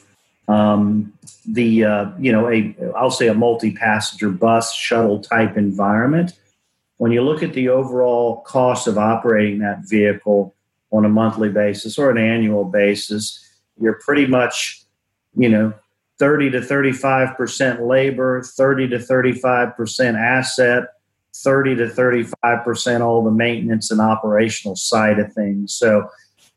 um, 0.48 1.12
the 1.46 1.84
uh, 1.84 2.10
you 2.18 2.30
know 2.30 2.50
a 2.50 2.74
I'll 2.94 3.10
say 3.10 3.28
a 3.28 3.34
multi-passenger 3.34 4.30
bus 4.30 4.74
shuttle 4.74 5.20
type 5.20 5.56
environment, 5.56 6.34
when 6.98 7.10
you 7.10 7.22
look 7.22 7.42
at 7.42 7.52
the 7.52 7.68
overall 7.68 8.42
cost 8.42 8.86
of 8.86 8.98
operating 8.98 9.58
that 9.60 9.80
vehicle 9.88 10.54
on 10.92 11.04
a 11.04 11.08
monthly 11.08 11.48
basis 11.48 11.98
or 11.98 12.10
an 12.10 12.18
annual 12.18 12.64
basis, 12.64 13.42
you're 13.80 13.98
pretty 14.04 14.26
much 14.26 14.84
you 15.36 15.48
know 15.48 15.72
30 16.18 16.50
to 16.50 16.62
35 16.62 17.36
percent 17.36 17.82
labor, 17.82 18.42
30 18.42 18.88
to 18.88 18.98
35 18.98 19.76
percent 19.76 20.16
asset, 20.16 20.84
30 21.34 21.76
to 21.76 21.88
35 21.88 22.64
percent 22.64 23.02
all 23.02 23.22
the 23.22 23.30
maintenance 23.30 23.90
and 23.90 24.00
operational 24.00 24.76
side 24.76 25.18
of 25.18 25.32
things. 25.32 25.74
So 25.74 26.08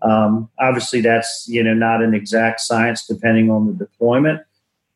um, 0.02 0.50
obviously, 0.60 1.02
that's 1.02 1.46
you 1.48 1.64
know 1.64 1.74
not 1.74 2.02
an 2.02 2.14
exact 2.14 2.62
science 2.62 3.06
depending 3.06 3.52
on 3.52 3.68
the 3.68 3.74
deployment, 3.74 4.42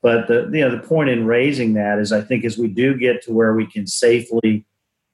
but 0.02 0.28
the 0.28 0.50
you 0.54 0.62
know 0.62 0.72
the 0.72 0.82
point 0.82 1.10
in 1.10 1.26
raising 1.26 1.74
that 1.74 2.00
is 2.00 2.12
I 2.12 2.22
think 2.22 2.46
as 2.46 2.58
we 2.58 2.68
do 2.68 2.96
get 2.98 3.22
to 3.24 3.34
where 3.34 3.54
we 3.54 3.66
can 3.66 3.86
safely 3.86 4.66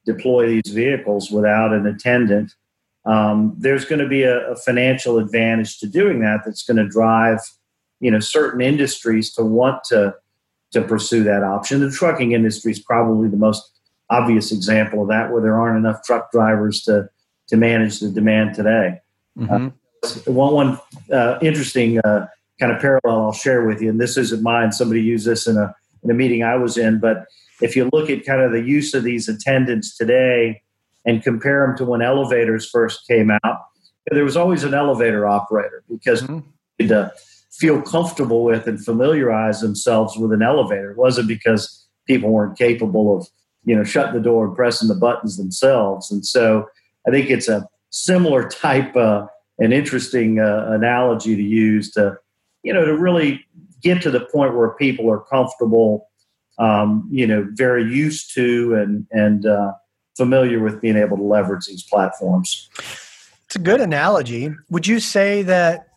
deploy 0.06 0.46
these 0.46 0.72
vehicles 0.72 1.30
without 1.30 1.72
an 1.72 1.86
attendant, 1.86 2.54
um, 3.04 3.54
there's 3.58 3.84
going 3.84 3.98
to 3.98 4.08
be 4.08 4.22
a, 4.22 4.52
a 4.52 4.56
financial 4.56 5.18
advantage 5.18 5.78
to 5.80 5.88
doing 5.88 6.20
that. 6.20 6.42
That's 6.44 6.62
going 6.62 6.76
to 6.76 6.88
drive 6.88 7.40
you 8.00 8.10
know 8.10 8.20
certain 8.20 8.60
industries 8.60 9.32
to 9.34 9.44
want 9.44 9.84
to 9.84 10.14
to 10.72 10.82
pursue 10.82 11.22
that 11.24 11.42
option. 11.42 11.80
The 11.80 11.90
trucking 11.90 12.32
industry 12.32 12.72
is 12.72 12.78
probably 12.78 13.28
the 13.28 13.36
most 13.36 13.70
obvious 14.08 14.52
example 14.52 15.02
of 15.02 15.08
that, 15.08 15.30
where 15.30 15.42
there 15.42 15.58
aren't 15.58 15.78
enough 15.78 16.02
truck 16.04 16.32
drivers 16.32 16.82
to 16.82 17.08
to 17.48 17.56
manage 17.56 18.00
the 18.00 18.10
demand 18.10 18.54
today. 18.54 19.00
Mm-hmm. 19.38 19.68
Uh, 20.02 20.32
one 20.32 20.54
one 20.54 20.80
uh, 21.12 21.38
interesting 21.42 21.98
uh, 22.00 22.26
kind 22.58 22.72
of 22.72 22.80
parallel 22.80 23.22
I'll 23.22 23.32
share 23.32 23.66
with 23.66 23.80
you, 23.80 23.90
and 23.90 24.00
this 24.00 24.16
isn't 24.16 24.42
mine. 24.42 24.72
Somebody 24.72 25.02
used 25.02 25.26
this 25.26 25.46
in 25.46 25.56
a 25.56 25.74
in 26.02 26.10
a 26.10 26.14
meeting 26.14 26.42
I 26.42 26.56
was 26.56 26.78
in, 26.78 26.98
but 26.98 27.26
if 27.60 27.76
you 27.76 27.88
look 27.92 28.08
at 28.08 28.24
kind 28.24 28.40
of 28.40 28.52
the 28.52 28.62
use 28.62 28.94
of 28.94 29.04
these 29.04 29.28
attendants 29.28 29.96
today 29.96 30.62
and 31.04 31.22
compare 31.22 31.66
them 31.66 31.76
to 31.76 31.84
when 31.84 32.00
elevators 32.00 32.68
first 32.68 33.06
came 33.06 33.30
out, 33.30 33.60
there 34.10 34.24
was 34.24 34.36
always 34.36 34.64
an 34.64 34.74
elevator 34.74 35.26
operator 35.26 35.82
because 35.90 36.22
mm-hmm. 36.22 36.86
to 36.86 37.12
feel 37.60 37.82
comfortable 37.82 38.42
with 38.42 38.66
and 38.66 38.82
familiarize 38.82 39.60
themselves 39.60 40.16
with 40.16 40.32
an 40.32 40.42
elevator. 40.42 40.92
It 40.92 40.96
wasn't 40.96 41.28
because 41.28 41.86
people 42.06 42.30
weren't 42.30 42.58
capable 42.58 43.16
of 43.16 43.28
you 43.64 43.76
know 43.76 43.84
shutting 43.84 44.14
the 44.14 44.20
door 44.20 44.46
and 44.46 44.56
pressing 44.56 44.88
the 44.88 44.94
buttons 44.94 45.36
themselves. 45.36 46.10
And 46.10 46.24
so 46.24 46.66
I 47.06 47.10
think 47.10 47.30
it's 47.30 47.48
a 47.48 47.68
similar 47.90 48.48
type 48.48 48.96
uh, 48.96 49.26
an 49.58 49.72
interesting 49.72 50.40
uh, 50.40 50.70
analogy 50.70 51.36
to 51.36 51.42
use 51.42 51.90
to 51.92 52.16
you 52.62 52.72
know 52.72 52.84
to 52.84 52.96
really 52.96 53.44
get 53.82 54.02
to 54.02 54.10
the 54.10 54.20
point 54.20 54.56
where 54.56 54.70
people 54.70 55.10
are 55.10 55.20
comfortable 55.20 56.08
um, 56.58 57.08
you 57.12 57.26
know 57.26 57.46
very 57.52 57.84
used 57.84 58.34
to 58.34 58.74
and 58.74 59.06
and 59.10 59.46
uh, 59.46 59.72
familiar 60.16 60.62
with 60.62 60.80
being 60.80 60.96
able 60.96 61.16
to 61.16 61.22
leverage 61.22 61.66
these 61.66 61.82
platforms 61.82 62.68
it's 63.44 63.56
a 63.56 63.60
good 63.60 63.80
analogy 63.80 64.50
would 64.70 64.86
you 64.86 64.98
say 64.98 65.42
that 65.42 65.89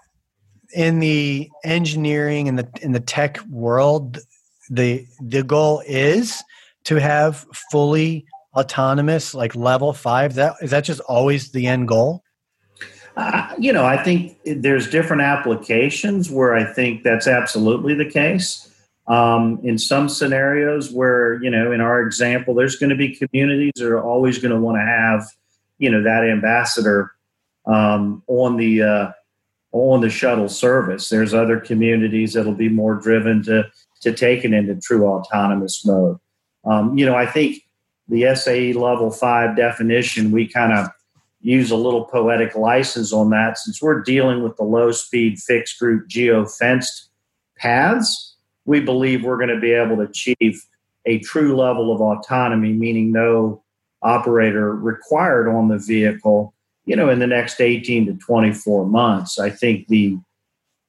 in 0.75 0.99
the 0.99 1.49
engineering 1.63 2.47
and 2.47 2.57
the 2.57 2.67
in 2.81 2.91
the 2.91 2.99
tech 2.99 3.39
world 3.49 4.19
the 4.69 5.05
the 5.21 5.43
goal 5.43 5.81
is 5.85 6.43
to 6.83 6.95
have 6.95 7.45
fully 7.71 8.25
autonomous 8.55 9.33
like 9.33 9.55
level 9.55 9.93
5 9.93 10.35
that 10.35 10.55
is 10.61 10.71
that 10.71 10.83
just 10.83 11.01
always 11.01 11.51
the 11.51 11.67
end 11.67 11.87
goal 11.87 12.23
uh, 13.15 13.53
you 13.59 13.71
know, 13.71 13.85
I 13.85 14.01
think 14.01 14.37
there's 14.43 14.89
different 14.89 15.21
applications 15.21 16.31
where 16.31 16.55
I 16.55 16.63
think 16.63 17.03
that's 17.03 17.27
absolutely 17.27 17.93
the 17.93 18.09
case. 18.09 18.69
Um, 19.05 19.59
in 19.63 19.77
some 19.77 20.07
scenarios 20.07 20.91
where, 20.91 21.41
you 21.43 21.49
know, 21.49 21.71
in 21.71 21.81
our 21.81 22.01
example, 22.01 22.55
there's 22.55 22.77
going 22.77 22.89
to 22.89 22.95
be 22.95 23.15
communities 23.15 23.73
that 23.75 23.87
are 23.87 24.01
always 24.01 24.39
going 24.39 24.53
to 24.53 24.59
want 24.59 24.77
to 24.77 24.85
have, 24.85 25.27
you 25.77 25.91
know, 25.91 26.01
that 26.03 26.23
ambassador 26.23 27.11
um, 27.65 28.23
on 28.27 28.57
the 28.57 28.81
uh, 28.81 29.11
on 29.73 30.01
the 30.01 30.09
shuttle 30.09 30.47
service. 30.47 31.09
There's 31.09 31.33
other 31.33 31.59
communities 31.59 32.33
that'll 32.33 32.53
be 32.53 32.69
more 32.69 32.95
driven 32.95 33.43
to 33.43 33.69
to 34.01 34.13
take 34.13 34.45
it 34.45 34.53
into 34.53 34.75
true 34.75 35.05
autonomous 35.07 35.85
mode. 35.85 36.17
Um, 36.65 36.97
you 36.97 37.05
know, 37.05 37.15
I 37.15 37.25
think 37.25 37.63
the 38.07 38.35
SAE 38.35 38.73
level 38.73 39.11
five 39.11 39.55
definition 39.55 40.31
we 40.31 40.47
kind 40.47 40.73
of 40.73 40.87
use 41.41 41.71
a 41.71 41.75
little 41.75 42.05
poetic 42.05 42.55
license 42.55 43.11
on 43.11 43.29
that 43.31 43.57
since 43.57 43.81
we're 43.81 44.01
dealing 44.01 44.43
with 44.43 44.55
the 44.57 44.63
low 44.63 44.91
speed 44.91 45.37
fixed 45.39 45.81
route 45.81 46.07
geo 46.07 46.45
fenced 46.45 47.09
paths 47.57 48.35
we 48.65 48.79
believe 48.79 49.23
we're 49.23 49.37
going 49.37 49.49
to 49.49 49.59
be 49.59 49.73
able 49.73 49.97
to 49.97 50.03
achieve 50.03 50.65
a 51.05 51.19
true 51.19 51.55
level 51.55 51.93
of 51.93 51.99
autonomy 51.99 52.71
meaning 52.71 53.11
no 53.11 53.61
operator 54.01 54.73
required 54.73 55.49
on 55.49 55.67
the 55.67 55.77
vehicle 55.77 56.52
you 56.85 56.95
know 56.95 57.09
in 57.09 57.19
the 57.19 57.27
next 57.27 57.61
18 57.61 58.05
to 58.07 58.13
24 58.13 58.85
months 58.85 59.39
i 59.39 59.49
think 59.49 59.87
the 59.87 60.17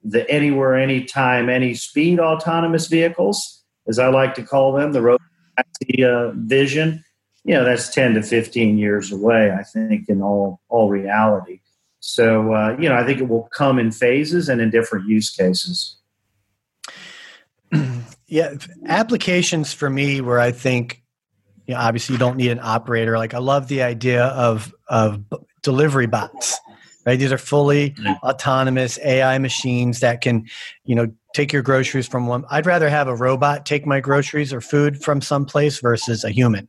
the 0.03 0.29
anywhere 0.31 0.75
anytime 0.75 1.49
any 1.49 1.75
speed 1.75 2.21
autonomous 2.21 2.87
vehicles 2.87 3.63
as 3.89 3.99
i 3.99 4.09
like 4.09 4.35
to 4.35 4.43
call 4.43 4.73
them 4.73 4.93
the 4.93 5.01
road 5.01 5.21
uh, 6.03 6.31
vision 6.35 7.05
you 7.45 7.55
know 7.55 7.65
that's 7.65 7.89
10 7.95 8.15
to 8.15 8.23
15 8.23 8.79
years 8.79 9.13
away 9.13 9.53
i 9.53 9.63
think 9.63 10.09
in 10.09 10.23
all 10.23 10.61
all 10.69 10.89
reality. 10.89 11.61
So 12.01 12.53
uh, 12.53 12.77
you 12.79 12.89
know 12.89 12.97
i 12.97 13.05
think 13.05 13.21
it 13.21 13.29
will 13.29 13.49
come 13.55 13.79
in 13.79 13.93
phases 13.93 14.49
and 14.49 14.61
in 14.61 14.71
different 14.71 15.09
use 15.09 15.31
cases. 15.31 15.97
Yeah 18.27 18.55
applications 18.87 19.75
for 19.75 19.89
me 19.89 20.23
where 20.23 20.41
i 20.41 20.51
think 20.51 21.03
you 21.67 21.75
know, 21.75 21.81
obviously 21.81 22.15
you 22.15 22.19
don't 22.19 22.37
need 22.37 22.51
an 22.51 22.61
operator. 22.61 23.19
Like 23.19 23.35
i 23.35 23.39
love 23.39 23.69
the 23.69 23.83
idea 23.83 24.25
of 24.25 24.75
of 24.89 25.23
delivery 25.65 26.07
bots 26.07 26.61
right 27.05 27.19
these 27.19 27.33
are 27.33 27.39
fully 27.39 27.91
mm-hmm. 27.91 28.13
autonomous 28.25 28.99
ai 29.05 29.39
machines 29.39 29.99
that 30.01 30.21
can 30.21 30.47
you 30.85 30.95
know 30.95 31.09
take 31.35 31.53
your 31.53 31.63
groceries 31.63 32.07
from 32.07 32.29
one 32.29 32.45
i'd 32.51 32.67
rather 32.67 32.89
have 32.89 33.09
a 33.09 33.17
robot 33.17 33.67
take 33.67 33.85
my 33.85 33.99
groceries 33.99 34.53
or 34.53 34.61
food 34.61 35.03
from 35.03 35.21
someplace 35.21 35.81
versus 35.81 36.23
a 36.23 36.31
human 36.31 36.69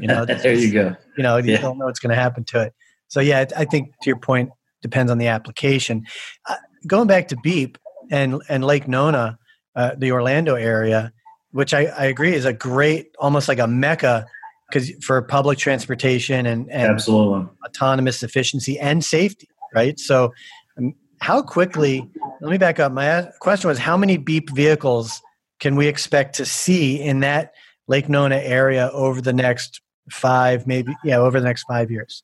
you 0.00 0.06
know, 0.06 0.24
there 0.26 0.54
you 0.54 0.72
go. 0.72 0.96
You 1.16 1.22
know, 1.22 1.36
you 1.36 1.52
yeah. 1.52 1.60
don't 1.60 1.78
know 1.78 1.86
what's 1.86 2.00
going 2.00 2.10
to 2.14 2.20
happen 2.20 2.44
to 2.44 2.62
it. 2.62 2.74
So 3.08 3.20
yeah, 3.20 3.44
I 3.56 3.64
think 3.64 3.92
to 4.02 4.10
your 4.10 4.18
point, 4.18 4.50
depends 4.82 5.10
on 5.10 5.18
the 5.18 5.26
application. 5.28 6.04
Uh, 6.48 6.56
going 6.86 7.08
back 7.08 7.28
to 7.28 7.36
Beep 7.42 7.78
and 8.10 8.42
and 8.48 8.64
Lake 8.64 8.86
Nona, 8.86 9.38
uh, 9.74 9.92
the 9.96 10.12
Orlando 10.12 10.54
area, 10.54 11.12
which 11.52 11.72
I, 11.72 11.86
I 11.86 12.04
agree 12.04 12.34
is 12.34 12.44
a 12.44 12.52
great, 12.52 13.08
almost 13.18 13.48
like 13.48 13.58
a 13.58 13.66
mecca 13.66 14.26
because 14.68 14.90
for 15.02 15.20
public 15.22 15.58
transportation 15.58 16.46
and, 16.46 16.70
and 16.70 16.92
absolutely 16.92 17.48
autonomous 17.64 18.22
efficiency 18.22 18.78
and 18.78 19.04
safety, 19.04 19.48
right? 19.74 19.98
So, 19.98 20.32
um, 20.76 20.94
how 21.20 21.42
quickly? 21.42 22.08
Let 22.40 22.50
me 22.50 22.58
back 22.58 22.78
up. 22.78 22.92
My 22.92 23.28
question 23.40 23.68
was, 23.68 23.78
how 23.78 23.96
many 23.96 24.16
Beep 24.16 24.50
vehicles 24.50 25.20
can 25.58 25.74
we 25.74 25.88
expect 25.88 26.36
to 26.36 26.44
see 26.44 27.00
in 27.00 27.20
that? 27.20 27.54
Lake 27.88 28.08
Nona 28.08 28.36
area 28.36 28.90
over 28.92 29.20
the 29.20 29.32
next 29.32 29.80
five, 30.10 30.66
maybe, 30.66 30.94
yeah, 31.02 31.16
over 31.16 31.40
the 31.40 31.46
next 31.46 31.64
five 31.64 31.90
years? 31.90 32.22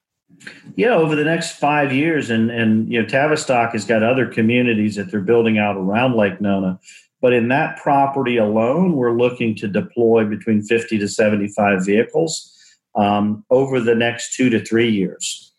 Yeah, 0.77 0.91
over 0.91 1.17
the 1.17 1.25
next 1.25 1.53
five 1.53 1.93
years, 1.93 2.29
and 2.29 2.51
and 2.51 2.93
you 2.93 3.01
know, 3.01 3.09
Tavistock 3.09 3.73
has 3.73 3.85
got 3.85 4.03
other 4.03 4.27
communities 4.27 4.97
that 4.97 5.11
they're 5.11 5.21
building 5.21 5.59
out 5.59 5.77
around 5.77 6.17
Lake 6.17 6.41
Nona. 6.41 6.79
But 7.25 7.33
in 7.33 7.49
that 7.49 7.79
property 7.79 8.37
alone, 8.37 8.97
we're 8.97 9.17
looking 9.17 9.55
to 9.55 9.67
deploy 9.67 10.27
between 10.27 10.61
50 10.61 10.99
to 10.99 11.09
75 11.09 11.83
vehicles 11.83 12.55
um, 12.97 13.47
over 13.49 13.81
the 13.81 13.95
next 13.95 14.37
two 14.37 14.51
to 14.51 14.63
three 14.63 14.91
years. 14.91 15.55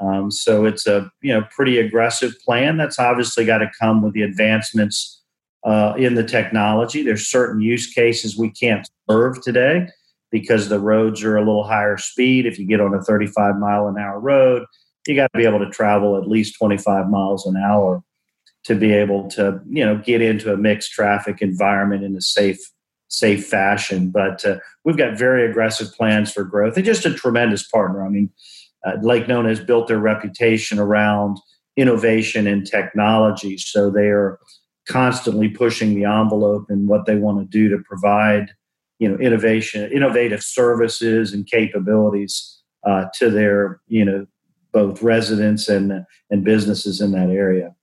Um, 0.00 0.32
so 0.32 0.64
it's 0.64 0.88
a 0.88 1.08
you 1.20 1.32
know 1.32 1.46
pretty 1.54 1.78
aggressive 1.78 2.32
plan. 2.44 2.78
That's 2.78 2.98
obviously 2.98 3.44
got 3.44 3.58
to 3.58 3.70
come 3.80 4.02
with 4.02 4.12
the 4.14 4.22
advancements 4.22 5.22
uh, 5.62 5.94
in 5.96 6.16
the 6.16 6.24
technology. 6.24 7.04
There's 7.04 7.28
certain 7.28 7.60
use 7.60 7.86
cases 7.94 8.36
we 8.36 8.50
can't 8.50 8.84
serve 9.08 9.40
today 9.40 9.86
because 10.32 10.68
the 10.68 10.80
roads 10.80 11.22
are 11.22 11.36
a 11.36 11.44
little 11.44 11.62
higher 11.62 11.96
speed. 11.96 12.44
If 12.44 12.58
you 12.58 12.66
get 12.66 12.80
on 12.80 12.92
a 12.92 13.04
35 13.04 13.54
mile 13.58 13.86
an 13.86 13.98
hour 13.98 14.18
road, 14.18 14.64
you 15.06 15.14
got 15.14 15.32
to 15.32 15.38
be 15.38 15.46
able 15.46 15.60
to 15.60 15.70
travel 15.70 16.16
at 16.16 16.26
least 16.26 16.58
25 16.58 17.08
miles 17.08 17.46
an 17.46 17.56
hour 17.56 18.02
to 18.64 18.74
be 18.74 18.92
able 18.92 19.28
to 19.28 19.60
you 19.68 19.84
know 19.84 19.96
get 19.98 20.20
into 20.20 20.52
a 20.52 20.56
mixed 20.56 20.92
traffic 20.92 21.40
environment 21.40 22.04
in 22.04 22.16
a 22.16 22.20
safe 22.20 22.70
safe 23.08 23.46
fashion. 23.46 24.10
But 24.10 24.44
uh, 24.44 24.56
we've 24.84 24.96
got 24.96 25.18
very 25.18 25.48
aggressive 25.48 25.92
plans 25.92 26.32
for 26.32 26.44
growth 26.44 26.76
and 26.76 26.84
just 26.84 27.06
a 27.06 27.14
tremendous 27.14 27.62
partner. 27.62 28.04
I 28.04 28.08
mean, 28.08 28.30
uh, 28.84 28.96
Lake 29.02 29.28
Nona 29.28 29.50
has 29.50 29.60
built 29.60 29.88
their 29.88 29.98
reputation 29.98 30.78
around 30.78 31.38
innovation 31.76 32.46
and 32.46 32.66
technology, 32.66 33.56
so 33.58 33.90
they 33.90 34.08
are 34.08 34.38
constantly 34.88 35.48
pushing 35.48 35.94
the 35.94 36.04
envelope 36.04 36.70
in 36.70 36.86
what 36.86 37.06
they 37.06 37.16
want 37.16 37.38
to 37.38 37.58
do 37.58 37.74
to 37.74 37.82
provide 37.84 38.50
you 38.98 39.08
know 39.08 39.16
innovation 39.18 39.90
innovative 39.92 40.42
services 40.42 41.32
and 41.32 41.46
capabilities 41.46 42.62
uh, 42.86 43.06
to 43.14 43.30
their 43.30 43.80
you 43.88 44.04
know 44.04 44.26
both 44.72 45.02
residents 45.02 45.68
and 45.68 46.04
and 46.30 46.44
businesses 46.44 47.00
in 47.00 47.12
that 47.12 47.30
area 47.30 47.74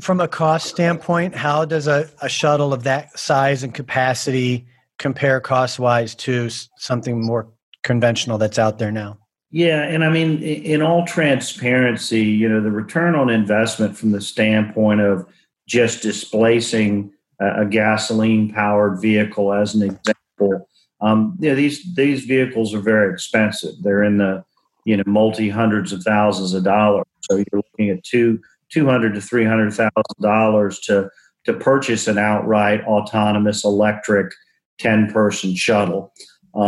from 0.00 0.20
a 0.20 0.28
cost 0.28 0.66
standpoint 0.66 1.34
how 1.34 1.64
does 1.64 1.86
a, 1.86 2.08
a 2.22 2.28
shuttle 2.28 2.72
of 2.72 2.84
that 2.84 3.16
size 3.18 3.62
and 3.62 3.74
capacity 3.74 4.66
compare 4.98 5.40
cost 5.40 5.78
wise 5.78 6.14
to 6.14 6.48
something 6.76 7.24
more 7.24 7.48
conventional 7.82 8.38
that's 8.38 8.58
out 8.58 8.78
there 8.78 8.92
now 8.92 9.18
yeah 9.50 9.82
and 9.82 10.04
i 10.04 10.08
mean 10.08 10.42
in 10.42 10.82
all 10.82 11.04
transparency 11.06 12.22
you 12.22 12.48
know 12.48 12.60
the 12.60 12.70
return 12.70 13.14
on 13.14 13.30
investment 13.30 13.96
from 13.96 14.12
the 14.12 14.20
standpoint 14.20 15.00
of 15.00 15.26
just 15.66 16.02
displacing 16.02 17.12
a 17.40 17.64
gasoline 17.64 18.52
powered 18.52 19.00
vehicle 19.00 19.52
as 19.52 19.74
an 19.74 19.82
example. 19.82 20.68
Um, 21.00 21.36
you 21.38 21.50
know, 21.50 21.54
these 21.54 21.94
these 21.94 22.24
vehicles 22.24 22.74
are 22.74 22.80
very 22.80 23.12
expensive. 23.12 23.74
They're 23.82 24.02
in 24.02 24.18
the 24.18 24.44
you 24.84 24.96
know 24.96 25.04
multi 25.06 25.48
hundreds 25.48 25.92
of 25.92 26.02
thousands 26.02 26.54
of 26.54 26.64
dollars. 26.64 27.06
So 27.30 27.36
you're 27.36 27.62
looking 27.70 27.90
at 27.90 28.02
two 28.02 28.40
two 28.72 28.86
hundred 28.86 29.14
to 29.14 29.20
three 29.20 29.44
hundred 29.44 29.72
thousand 29.72 30.20
dollars 30.20 30.78
to 30.80 31.08
to 31.44 31.52
purchase 31.54 32.08
an 32.08 32.18
outright 32.18 32.82
autonomous 32.84 33.64
electric 33.64 34.32
ten 34.78 35.10
person 35.12 35.54
shuttle. 35.54 36.12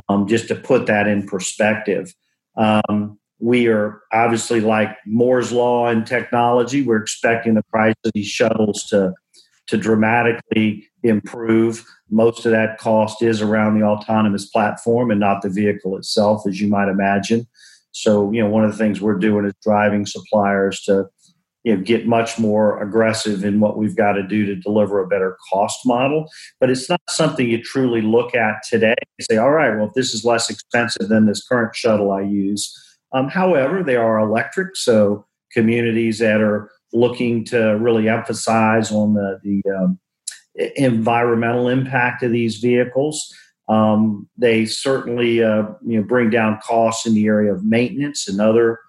Um, 0.08 0.26
just 0.26 0.48
to 0.48 0.54
put 0.54 0.86
that 0.86 1.06
in 1.06 1.26
perspective, 1.26 2.14
um, 2.56 3.18
we 3.38 3.66
are 3.68 4.02
obviously 4.12 4.60
like 4.60 4.96
Moore's 5.06 5.52
law 5.52 5.88
in 5.88 6.04
technology. 6.04 6.82
We're 6.82 7.02
expecting 7.02 7.54
the 7.54 7.64
price 7.64 7.94
of 8.04 8.12
these 8.14 8.28
shuttles 8.28 8.84
to 8.90 9.14
to 9.66 9.76
dramatically 9.76 10.88
improve. 11.02 11.84
Most 12.10 12.44
of 12.44 12.52
that 12.52 12.78
cost 12.78 13.22
is 13.22 13.40
around 13.40 13.78
the 13.78 13.86
autonomous 13.86 14.46
platform 14.46 15.10
and 15.10 15.20
not 15.20 15.42
the 15.42 15.48
vehicle 15.48 15.96
itself, 15.96 16.42
as 16.46 16.60
you 16.60 16.68
might 16.68 16.88
imagine. 16.88 17.46
So, 17.92 18.30
you 18.32 18.42
know, 18.42 18.48
one 18.48 18.64
of 18.64 18.72
the 18.72 18.76
things 18.76 19.00
we're 19.00 19.18
doing 19.18 19.44
is 19.46 19.54
driving 19.62 20.06
suppliers 20.06 20.80
to 20.82 21.06
you 21.64 21.77
know, 21.77 21.83
get 21.83 22.07
much 22.07 22.38
more 22.38 22.83
aggressive 22.83 23.44
in 23.44 23.61
what 23.61 23.77
we've 23.77 23.96
got 23.96 24.12
to 24.12 24.23
do 24.23 24.46
to 24.46 24.57
deliver 24.57 25.01
a 25.01 25.07
better 25.07 25.37
cost 25.53 25.81
model. 25.85 26.27
But 26.59 26.70
it's 26.70 26.88
not 26.88 27.01
something 27.09 27.49
you 27.49 27.62
truly 27.62 28.01
look 28.01 28.35
at 28.35 28.62
today 28.68 28.94
and 28.99 29.27
say, 29.31 29.37
all 29.37 29.51
right, 29.51 29.77
well, 29.77 29.88
if 29.88 29.94
this 29.94 30.14
is 30.14 30.25
less 30.25 30.49
expensive 30.49 31.09
than 31.09 31.27
this 31.27 31.46
current 31.46 31.75
shuttle 31.75 32.12
I 32.12 32.23
use. 32.23 32.75
Um, 33.12 33.29
however, 33.29 33.83
they 33.83 33.96
are 33.96 34.18
electric, 34.18 34.77
so 34.77 35.27
communities 35.53 36.18
that 36.20 36.40
are 36.40 36.70
looking 36.92 37.44
to 37.46 37.77
really 37.79 38.09
emphasize 38.09 38.90
on 38.92 39.14
the, 39.14 39.38
the 39.42 39.62
um, 39.70 39.99
environmental 40.77 41.68
impact 41.68 42.23
of 42.23 42.33
these 42.33 42.57
vehicles. 42.57 43.35
Um, 43.68 44.29
they 44.37 44.64
certainly 44.66 45.42
uh, 45.42 45.64
you 45.87 46.01
know 46.01 46.03
bring 46.03 46.31
down 46.31 46.59
costs 46.62 47.07
in 47.07 47.14
the 47.14 47.27
area 47.27 47.53
of 47.53 47.64
maintenance 47.64 48.29
and 48.29 48.40
other 48.40 48.81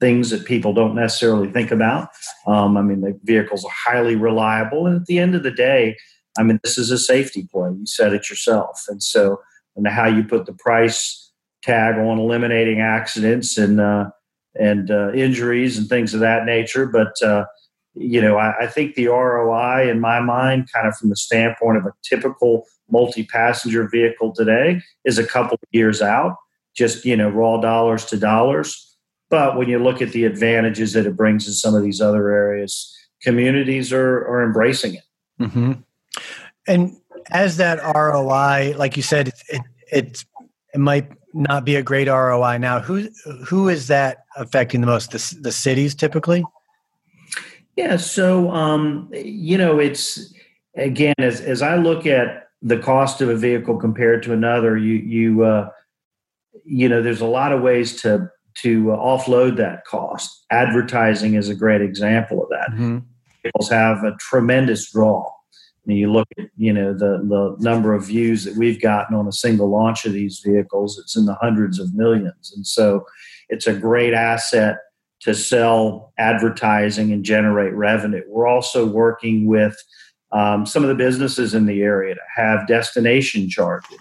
things 0.00 0.30
that 0.30 0.46
people 0.46 0.72
don't 0.72 0.94
necessarily 0.94 1.50
think 1.50 1.70
about. 1.70 2.08
Um, 2.46 2.76
I 2.76 2.82
mean, 2.82 3.02
the 3.02 3.18
vehicles 3.24 3.64
are 3.64 3.70
highly 3.70 4.16
reliable, 4.16 4.86
and 4.86 5.00
at 5.00 5.06
the 5.06 5.18
end 5.18 5.34
of 5.34 5.42
the 5.42 5.50
day, 5.50 5.96
I 6.38 6.42
mean, 6.42 6.58
this 6.62 6.78
is 6.78 6.90
a 6.90 6.98
safety 6.98 7.46
play. 7.52 7.70
You 7.70 7.86
said 7.86 8.12
it 8.12 8.30
yourself, 8.30 8.84
and 8.88 9.02
so 9.02 9.40
and 9.76 9.86
how 9.86 10.06
you 10.06 10.24
put 10.24 10.46
the 10.46 10.52
price 10.52 11.32
tag 11.62 11.96
on 11.96 12.18
eliminating 12.18 12.80
accidents 12.80 13.58
and 13.58 13.80
uh, 13.80 14.10
and 14.58 14.90
uh, 14.90 15.12
injuries 15.12 15.78
and 15.78 15.88
things 15.88 16.14
of 16.14 16.20
that 16.20 16.44
nature. 16.44 16.86
But 16.86 17.20
uh, 17.22 17.46
you 17.94 18.20
know, 18.20 18.36
I, 18.36 18.62
I, 18.62 18.66
think 18.66 18.94
the 18.94 19.08
ROI, 19.08 19.90
in 19.90 20.00
my 20.00 20.20
mind, 20.20 20.68
kind 20.72 20.86
of 20.86 20.96
from 20.96 21.10
the 21.10 21.16
standpoint 21.16 21.78
of 21.78 21.86
a 21.86 21.92
typical 22.02 22.64
multi-passenger 22.88 23.88
vehicle 23.88 24.32
today, 24.32 24.80
is 25.04 25.18
a 25.18 25.26
couple 25.26 25.54
of 25.54 25.68
years 25.72 26.00
out. 26.00 26.36
Just 26.74 27.04
you 27.04 27.16
know, 27.16 27.28
raw 27.28 27.60
dollars 27.60 28.04
to 28.06 28.16
dollars. 28.16 28.89
But 29.30 29.56
when 29.56 29.68
you 29.68 29.78
look 29.78 30.02
at 30.02 30.10
the 30.10 30.24
advantages 30.24 30.92
that 30.92 31.06
it 31.06 31.16
brings 31.16 31.46
in 31.46 31.54
some 31.54 31.74
of 31.74 31.82
these 31.82 32.00
other 32.00 32.30
areas, 32.30 32.94
communities 33.22 33.92
are 33.92 34.26
are 34.26 34.42
embracing 34.42 34.94
it. 34.94 35.04
Mm-hmm. 35.40 35.72
And 36.66 36.96
as 37.30 37.56
that 37.58 37.78
ROI, 37.94 38.74
like 38.76 38.96
you 38.96 39.02
said, 39.02 39.28
it, 39.48 39.60
it, 39.92 40.24
it 40.74 40.78
might 40.78 41.10
not 41.32 41.64
be 41.64 41.76
a 41.76 41.82
great 41.82 42.08
ROI 42.08 42.58
now. 42.58 42.80
Who 42.80 43.08
who 43.46 43.68
is 43.68 43.86
that 43.88 44.24
affecting 44.36 44.80
the 44.80 44.86
most? 44.86 45.12
The, 45.12 45.38
the 45.40 45.52
cities 45.52 45.94
typically. 45.94 46.44
Yeah. 47.76 47.96
So 47.96 48.50
um, 48.50 49.08
you 49.12 49.56
know, 49.56 49.78
it's 49.78 50.34
again 50.76 51.14
as 51.18 51.40
as 51.40 51.62
I 51.62 51.76
look 51.76 52.06
at 52.06 52.48
the 52.62 52.78
cost 52.78 53.20
of 53.20 53.28
a 53.28 53.36
vehicle 53.36 53.76
compared 53.78 54.22
to 54.24 54.32
another, 54.32 54.76
you 54.76 54.94
you 54.94 55.44
uh, 55.44 55.70
you 56.64 56.88
know, 56.88 57.02
there's 57.02 57.20
a 57.20 57.26
lot 57.26 57.52
of 57.52 57.62
ways 57.62 58.00
to 58.02 58.30
to 58.62 58.84
offload 58.84 59.56
that 59.56 59.84
cost. 59.84 60.44
Advertising 60.50 61.34
is 61.34 61.48
a 61.48 61.54
great 61.54 61.80
example 61.80 62.42
of 62.42 62.48
that. 62.50 62.70
Mm-hmm. 62.70 62.98
Vehicles 63.42 63.70
have 63.70 64.04
a 64.04 64.16
tremendous 64.18 64.90
draw 64.92 65.30
and 65.86 65.98
you 65.98 66.10
look 66.12 66.28
at 66.38 66.46
you 66.56 66.72
know 66.72 66.92
the 66.92 67.18
the 67.24 67.56
number 67.58 67.94
of 67.94 68.06
views 68.06 68.44
that 68.44 68.56
we've 68.56 68.80
gotten 68.80 69.16
on 69.16 69.26
a 69.26 69.32
single 69.32 69.68
launch 69.68 70.04
of 70.04 70.12
these 70.12 70.40
vehicles 70.44 70.98
it's 70.98 71.16
in 71.16 71.26
the 71.26 71.34
hundreds 71.34 71.78
of 71.78 71.94
millions 71.94 72.52
and 72.54 72.66
so 72.66 73.04
it's 73.48 73.66
a 73.66 73.74
great 73.74 74.14
asset 74.14 74.78
to 75.20 75.34
sell 75.34 76.12
advertising 76.18 77.12
and 77.12 77.24
generate 77.24 77.74
revenue 77.74 78.22
we're 78.28 78.46
also 78.46 78.86
working 78.86 79.46
with 79.46 79.76
um, 80.32 80.64
some 80.64 80.84
of 80.84 80.88
the 80.88 80.94
businesses 80.94 81.54
in 81.54 81.66
the 81.66 81.82
area 81.82 82.14
to 82.14 82.20
have 82.36 82.66
destination 82.68 83.48
charges 83.48 83.98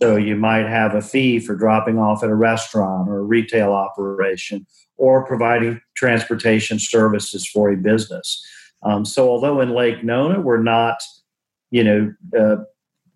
so 0.00 0.16
you 0.16 0.36
might 0.36 0.66
have 0.66 0.94
a 0.94 1.02
fee 1.02 1.40
for 1.40 1.54
dropping 1.54 1.98
off 1.98 2.22
at 2.22 2.30
a 2.30 2.34
restaurant 2.34 3.08
or 3.08 3.18
a 3.18 3.22
retail 3.22 3.72
operation 3.72 4.66
or 4.96 5.26
providing 5.26 5.80
transportation 5.96 6.78
services 6.78 7.48
for 7.48 7.70
a 7.70 7.76
business 7.76 8.44
um, 8.82 9.04
so 9.04 9.28
although 9.28 9.60
in 9.60 9.70
Lake 9.70 10.04
Nona 10.04 10.40
we're 10.40 10.62
not, 10.62 11.02
you 11.70 11.84
know, 11.84 12.14
uh, 12.38 12.56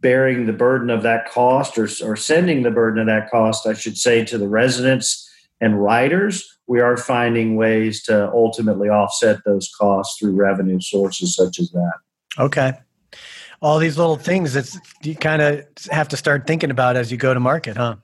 bearing 0.00 0.46
the 0.46 0.52
burden 0.52 0.90
of 0.90 1.02
that 1.04 1.30
cost 1.30 1.78
or, 1.78 1.88
or 2.02 2.16
sending 2.16 2.62
the 2.62 2.70
burden 2.70 3.00
of 3.00 3.06
that 3.06 3.30
cost, 3.30 3.66
I 3.66 3.74
should 3.74 3.96
say, 3.96 4.24
to 4.24 4.36
the 4.36 4.48
residents 4.48 5.28
and 5.60 5.80
riders, 5.80 6.58
we 6.66 6.80
are 6.80 6.96
finding 6.96 7.56
ways 7.56 8.02
to 8.04 8.30
ultimately 8.32 8.88
offset 8.88 9.38
those 9.44 9.72
costs 9.78 10.18
through 10.18 10.32
revenue 10.32 10.80
sources 10.80 11.36
such 11.36 11.60
as 11.60 11.70
that. 11.70 11.94
Okay. 12.38 12.72
All 13.62 13.78
these 13.78 13.96
little 13.96 14.16
things 14.16 14.52
that 14.54 14.76
you 15.02 15.14
kind 15.14 15.40
of 15.40 15.64
have 15.90 16.08
to 16.08 16.16
start 16.16 16.46
thinking 16.46 16.70
about 16.70 16.96
as 16.96 17.10
you 17.10 17.16
go 17.16 17.32
to 17.32 17.40
market, 17.40 17.76
huh? 17.76 17.96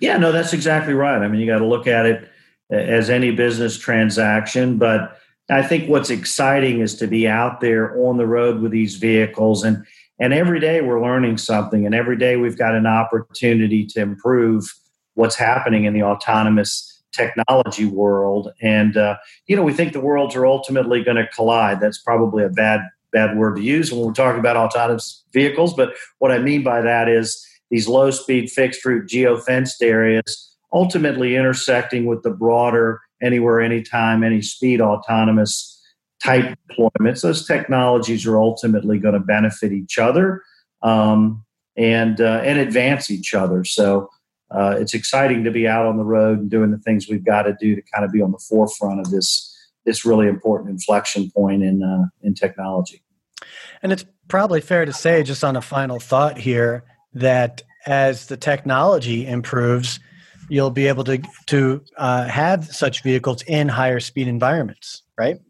Yeah, 0.00 0.18
no, 0.18 0.30
that's 0.30 0.52
exactly 0.52 0.94
right. 0.94 1.20
I 1.20 1.28
mean, 1.28 1.40
you 1.40 1.46
got 1.46 1.58
to 1.58 1.66
look 1.66 1.86
at 1.86 2.06
it 2.06 2.28
as 2.70 3.10
any 3.10 3.32
business 3.32 3.78
transaction, 3.78 4.78
but 4.78 5.18
I 5.50 5.62
think 5.62 5.88
what's 5.88 6.10
exciting 6.10 6.80
is 6.80 6.94
to 6.96 7.06
be 7.06 7.28
out 7.28 7.60
there 7.60 7.96
on 8.06 8.16
the 8.16 8.26
road 8.26 8.60
with 8.60 8.72
these 8.72 8.96
vehicles 8.96 9.64
and 9.64 9.84
and 10.18 10.32
every 10.32 10.60
day 10.60 10.80
we're 10.80 11.02
learning 11.02 11.36
something 11.36 11.84
and 11.84 11.94
every 11.94 12.16
day 12.16 12.36
we've 12.36 12.58
got 12.58 12.74
an 12.74 12.86
opportunity 12.86 13.84
to 13.86 14.00
improve 14.00 14.64
what's 15.14 15.34
happening 15.34 15.84
in 15.84 15.94
the 15.94 16.02
autonomous 16.02 17.02
technology 17.12 17.84
world 17.84 18.52
and 18.62 18.96
uh, 18.96 19.16
you 19.46 19.56
know 19.56 19.62
we 19.62 19.72
think 19.72 19.92
the 19.92 20.00
worlds 20.00 20.36
are 20.36 20.46
ultimately 20.46 21.02
going 21.02 21.16
to 21.16 21.26
collide 21.28 21.80
that's 21.80 22.00
probably 22.00 22.44
a 22.44 22.48
bad 22.48 22.80
bad 23.12 23.36
word 23.36 23.56
to 23.56 23.62
use 23.62 23.92
when 23.92 24.04
we're 24.04 24.12
talking 24.12 24.40
about 24.40 24.56
autonomous 24.56 25.24
vehicles, 25.32 25.74
but 25.74 25.94
what 26.18 26.32
I 26.32 26.38
mean 26.38 26.62
by 26.62 26.80
that 26.80 27.08
is 27.08 27.46
these 27.70 27.88
low 27.88 28.10
speed 28.10 28.50
fixed 28.50 28.84
route 28.84 29.08
geofenced 29.08 29.82
areas 29.82 30.52
ultimately 30.72 31.36
intersecting 31.36 32.06
with 32.06 32.22
the 32.22 32.30
broader 32.30 33.00
anywhere, 33.22 33.60
anytime, 33.60 34.24
any 34.24 34.42
speed 34.42 34.80
autonomous 34.80 35.80
type 36.24 36.56
deployments. 36.70 37.22
Those 37.22 37.46
technologies 37.46 38.26
are 38.26 38.38
ultimately 38.38 38.98
going 38.98 39.14
to 39.14 39.20
benefit 39.20 39.72
each 39.72 39.98
other 39.98 40.42
um, 40.82 41.44
and 41.76 42.20
uh, 42.20 42.40
and 42.44 42.58
advance 42.58 43.10
each 43.10 43.34
other. 43.34 43.64
So 43.64 44.08
uh, 44.50 44.76
it's 44.78 44.94
exciting 44.94 45.44
to 45.44 45.50
be 45.50 45.66
out 45.66 45.86
on 45.86 45.96
the 45.96 46.04
road 46.04 46.38
and 46.38 46.50
doing 46.50 46.70
the 46.70 46.78
things 46.78 47.08
we've 47.08 47.24
got 47.24 47.42
to 47.42 47.56
do 47.60 47.74
to 47.74 47.82
kind 47.92 48.04
of 48.04 48.12
be 48.12 48.22
on 48.22 48.32
the 48.32 48.38
forefront 48.38 49.00
of 49.00 49.10
this 49.10 49.48
this 49.84 50.04
really 50.04 50.28
important 50.28 50.70
inflection 50.70 51.30
point 51.30 51.62
in 51.62 51.82
uh, 51.82 52.06
in 52.22 52.34
technology. 52.34 53.02
And 53.82 53.92
it's 53.92 54.04
probably 54.28 54.60
fair 54.60 54.84
to 54.84 54.92
say, 54.92 55.22
just 55.22 55.42
on 55.42 55.56
a 55.56 55.62
final 55.62 55.98
thought 55.98 56.38
here, 56.38 56.84
that 57.14 57.62
as 57.86 58.26
the 58.26 58.36
technology 58.36 59.26
improves, 59.26 59.98
you'll 60.48 60.70
be 60.70 60.86
able 60.86 61.04
to 61.04 61.18
to 61.46 61.82
uh, 61.96 62.24
have 62.24 62.66
such 62.66 63.02
vehicles 63.02 63.42
in 63.42 63.68
higher 63.68 64.00
speed 64.00 64.28
environments, 64.28 65.02
right? 65.18 65.40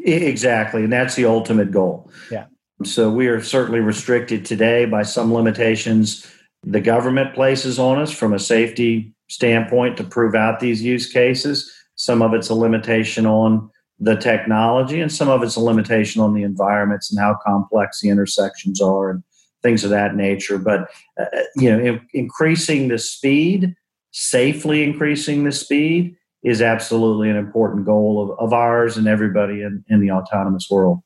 Exactly, 0.00 0.84
and 0.84 0.92
that's 0.92 1.14
the 1.14 1.26
ultimate 1.26 1.70
goal. 1.70 2.10
Yeah. 2.30 2.46
So 2.84 3.10
we 3.10 3.26
are 3.28 3.42
certainly 3.42 3.80
restricted 3.80 4.46
today 4.46 4.86
by 4.86 5.02
some 5.02 5.34
limitations 5.34 6.26
the 6.62 6.80
government 6.80 7.34
places 7.34 7.78
on 7.78 7.98
us 7.98 8.10
from 8.10 8.32
a 8.32 8.38
safety 8.38 9.14
standpoint 9.28 9.96
to 9.96 10.04
prove 10.04 10.34
out 10.34 10.60
these 10.60 10.82
use 10.82 11.10
cases. 11.10 11.72
Some 11.94 12.22
of 12.22 12.34
it's 12.34 12.48
a 12.48 12.54
limitation 12.54 13.26
on 13.26 13.70
the 14.00 14.16
technology, 14.16 15.00
and 15.00 15.12
some 15.12 15.28
of 15.28 15.42
it's 15.42 15.56
a 15.56 15.60
limitation 15.60 16.22
on 16.22 16.34
the 16.34 16.42
environments 16.42 17.10
and 17.10 17.20
how 17.20 17.36
complex 17.44 18.00
the 18.00 18.08
intersections 18.08 18.80
are 18.80 19.10
and 19.10 19.22
things 19.62 19.84
of 19.84 19.90
that 19.90 20.16
nature. 20.16 20.58
But 20.58 20.90
uh, 21.20 21.26
you 21.54 21.70
know, 21.70 21.78
in, 21.78 22.00
increasing 22.14 22.88
the 22.88 22.98
speed, 22.98 23.74
safely 24.10 24.82
increasing 24.82 25.44
the 25.44 25.52
speed, 25.52 26.16
is 26.42 26.62
absolutely 26.62 27.28
an 27.28 27.36
important 27.36 27.84
goal 27.84 28.22
of, 28.22 28.38
of 28.38 28.52
ours 28.54 28.96
and 28.96 29.06
everybody 29.06 29.62
in, 29.62 29.84
in 29.88 30.00
the 30.00 30.10
autonomous 30.10 30.68
world. 30.70 31.00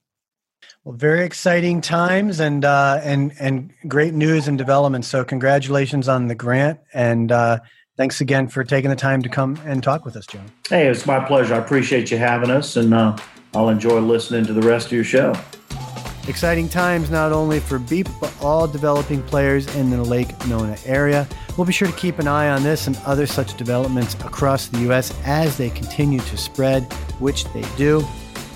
Well, 0.84 0.94
very 0.94 1.24
exciting 1.24 1.80
times 1.80 2.40
and 2.40 2.64
uh, 2.64 3.00
and 3.02 3.32
and 3.40 3.72
great 3.88 4.14
news 4.14 4.46
and 4.46 4.56
development. 4.56 5.04
So, 5.04 5.24
congratulations 5.24 6.08
on 6.08 6.28
the 6.28 6.34
grant, 6.34 6.78
and 6.92 7.32
uh, 7.32 7.60
thanks 7.96 8.20
again 8.20 8.48
for 8.48 8.64
taking 8.64 8.90
the 8.90 8.96
time 8.96 9.22
to 9.22 9.28
come 9.28 9.58
and 9.64 9.82
talk 9.82 10.04
with 10.04 10.16
us, 10.16 10.26
John. 10.26 10.50
Hey, 10.68 10.86
it's 10.86 11.06
my 11.06 11.24
pleasure. 11.24 11.54
I 11.54 11.58
appreciate 11.58 12.10
you 12.10 12.18
having 12.18 12.50
us, 12.50 12.76
and 12.76 12.92
uh, 12.92 13.16
I'll 13.54 13.68
enjoy 13.68 14.00
listening 14.00 14.44
to 14.46 14.52
the 14.52 14.62
rest 14.62 14.86
of 14.86 14.92
your 14.92 15.04
show. 15.04 15.34
Exciting 16.26 16.70
times 16.70 17.10
not 17.10 17.32
only 17.32 17.60
for 17.60 17.78
Beep, 17.78 18.08
but 18.18 18.34
all 18.40 18.66
developing 18.66 19.22
players 19.22 19.74
in 19.76 19.90
the 19.90 20.02
Lake 20.02 20.30
Nona 20.48 20.76
area. 20.86 21.28
We'll 21.58 21.66
be 21.66 21.72
sure 21.72 21.86
to 21.86 21.94
keep 21.94 22.18
an 22.18 22.26
eye 22.26 22.48
on 22.48 22.62
this 22.62 22.86
and 22.86 22.96
other 23.04 23.26
such 23.26 23.56
developments 23.58 24.14
across 24.14 24.68
the 24.68 24.78
U.S. 24.80 25.12
as 25.24 25.58
they 25.58 25.68
continue 25.68 26.20
to 26.20 26.36
spread, 26.38 26.90
which 27.20 27.44
they 27.52 27.62
do. 27.76 28.02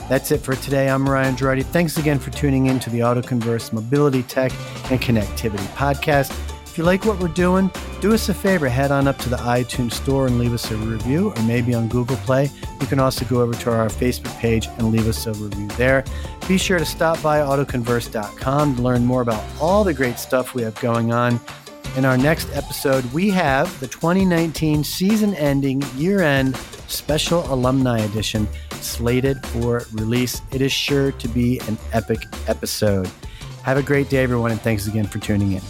That's 0.08 0.30
it 0.30 0.38
for 0.38 0.56
today. 0.56 0.88
I'm 0.88 1.06
Ryan 1.06 1.36
Girardi. 1.36 1.62
Thanks 1.62 1.98
again 1.98 2.18
for 2.18 2.30
tuning 2.30 2.66
in 2.66 2.80
to 2.80 2.88
the 2.88 3.00
AutoConverse 3.00 3.74
Mobility 3.74 4.22
Tech 4.22 4.50
and 4.90 4.98
Connectivity 4.98 5.66
Podcast. 5.74 6.32
If 6.78 6.82
you 6.82 6.86
like 6.86 7.04
what 7.06 7.18
we're 7.18 7.26
doing, 7.26 7.72
do 8.00 8.14
us 8.14 8.28
a 8.28 8.34
favor, 8.34 8.68
head 8.68 8.92
on 8.92 9.08
up 9.08 9.18
to 9.18 9.28
the 9.28 9.36
iTunes 9.38 9.94
Store 9.94 10.28
and 10.28 10.38
leave 10.38 10.52
us 10.52 10.70
a 10.70 10.76
review, 10.76 11.32
or 11.34 11.42
maybe 11.42 11.74
on 11.74 11.88
Google 11.88 12.16
Play. 12.18 12.52
You 12.80 12.86
can 12.86 13.00
also 13.00 13.24
go 13.24 13.40
over 13.40 13.52
to 13.52 13.72
our 13.72 13.88
Facebook 13.88 14.32
page 14.38 14.68
and 14.78 14.92
leave 14.92 15.08
us 15.08 15.26
a 15.26 15.32
review 15.32 15.66
there. 15.70 16.04
Be 16.46 16.56
sure 16.56 16.78
to 16.78 16.84
stop 16.84 17.20
by 17.20 17.40
autoconverse.com 17.40 18.76
to 18.76 18.80
learn 18.80 19.04
more 19.04 19.22
about 19.22 19.42
all 19.60 19.82
the 19.82 19.92
great 19.92 20.20
stuff 20.20 20.54
we 20.54 20.62
have 20.62 20.76
going 20.76 21.12
on. 21.12 21.40
In 21.96 22.04
our 22.04 22.16
next 22.16 22.48
episode, 22.54 23.04
we 23.12 23.28
have 23.30 23.80
the 23.80 23.88
2019 23.88 24.84
season 24.84 25.34
ending 25.34 25.82
year 25.96 26.22
end 26.22 26.54
special 26.86 27.42
alumni 27.52 27.98
edition 28.02 28.46
slated 28.80 29.44
for 29.48 29.82
release. 29.94 30.42
It 30.52 30.62
is 30.62 30.70
sure 30.70 31.10
to 31.10 31.26
be 31.26 31.58
an 31.66 31.76
epic 31.92 32.20
episode. 32.46 33.10
Have 33.64 33.78
a 33.78 33.82
great 33.82 34.08
day, 34.08 34.22
everyone, 34.22 34.52
and 34.52 34.60
thanks 34.60 34.86
again 34.86 35.08
for 35.08 35.18
tuning 35.18 35.54
in. 35.54 35.62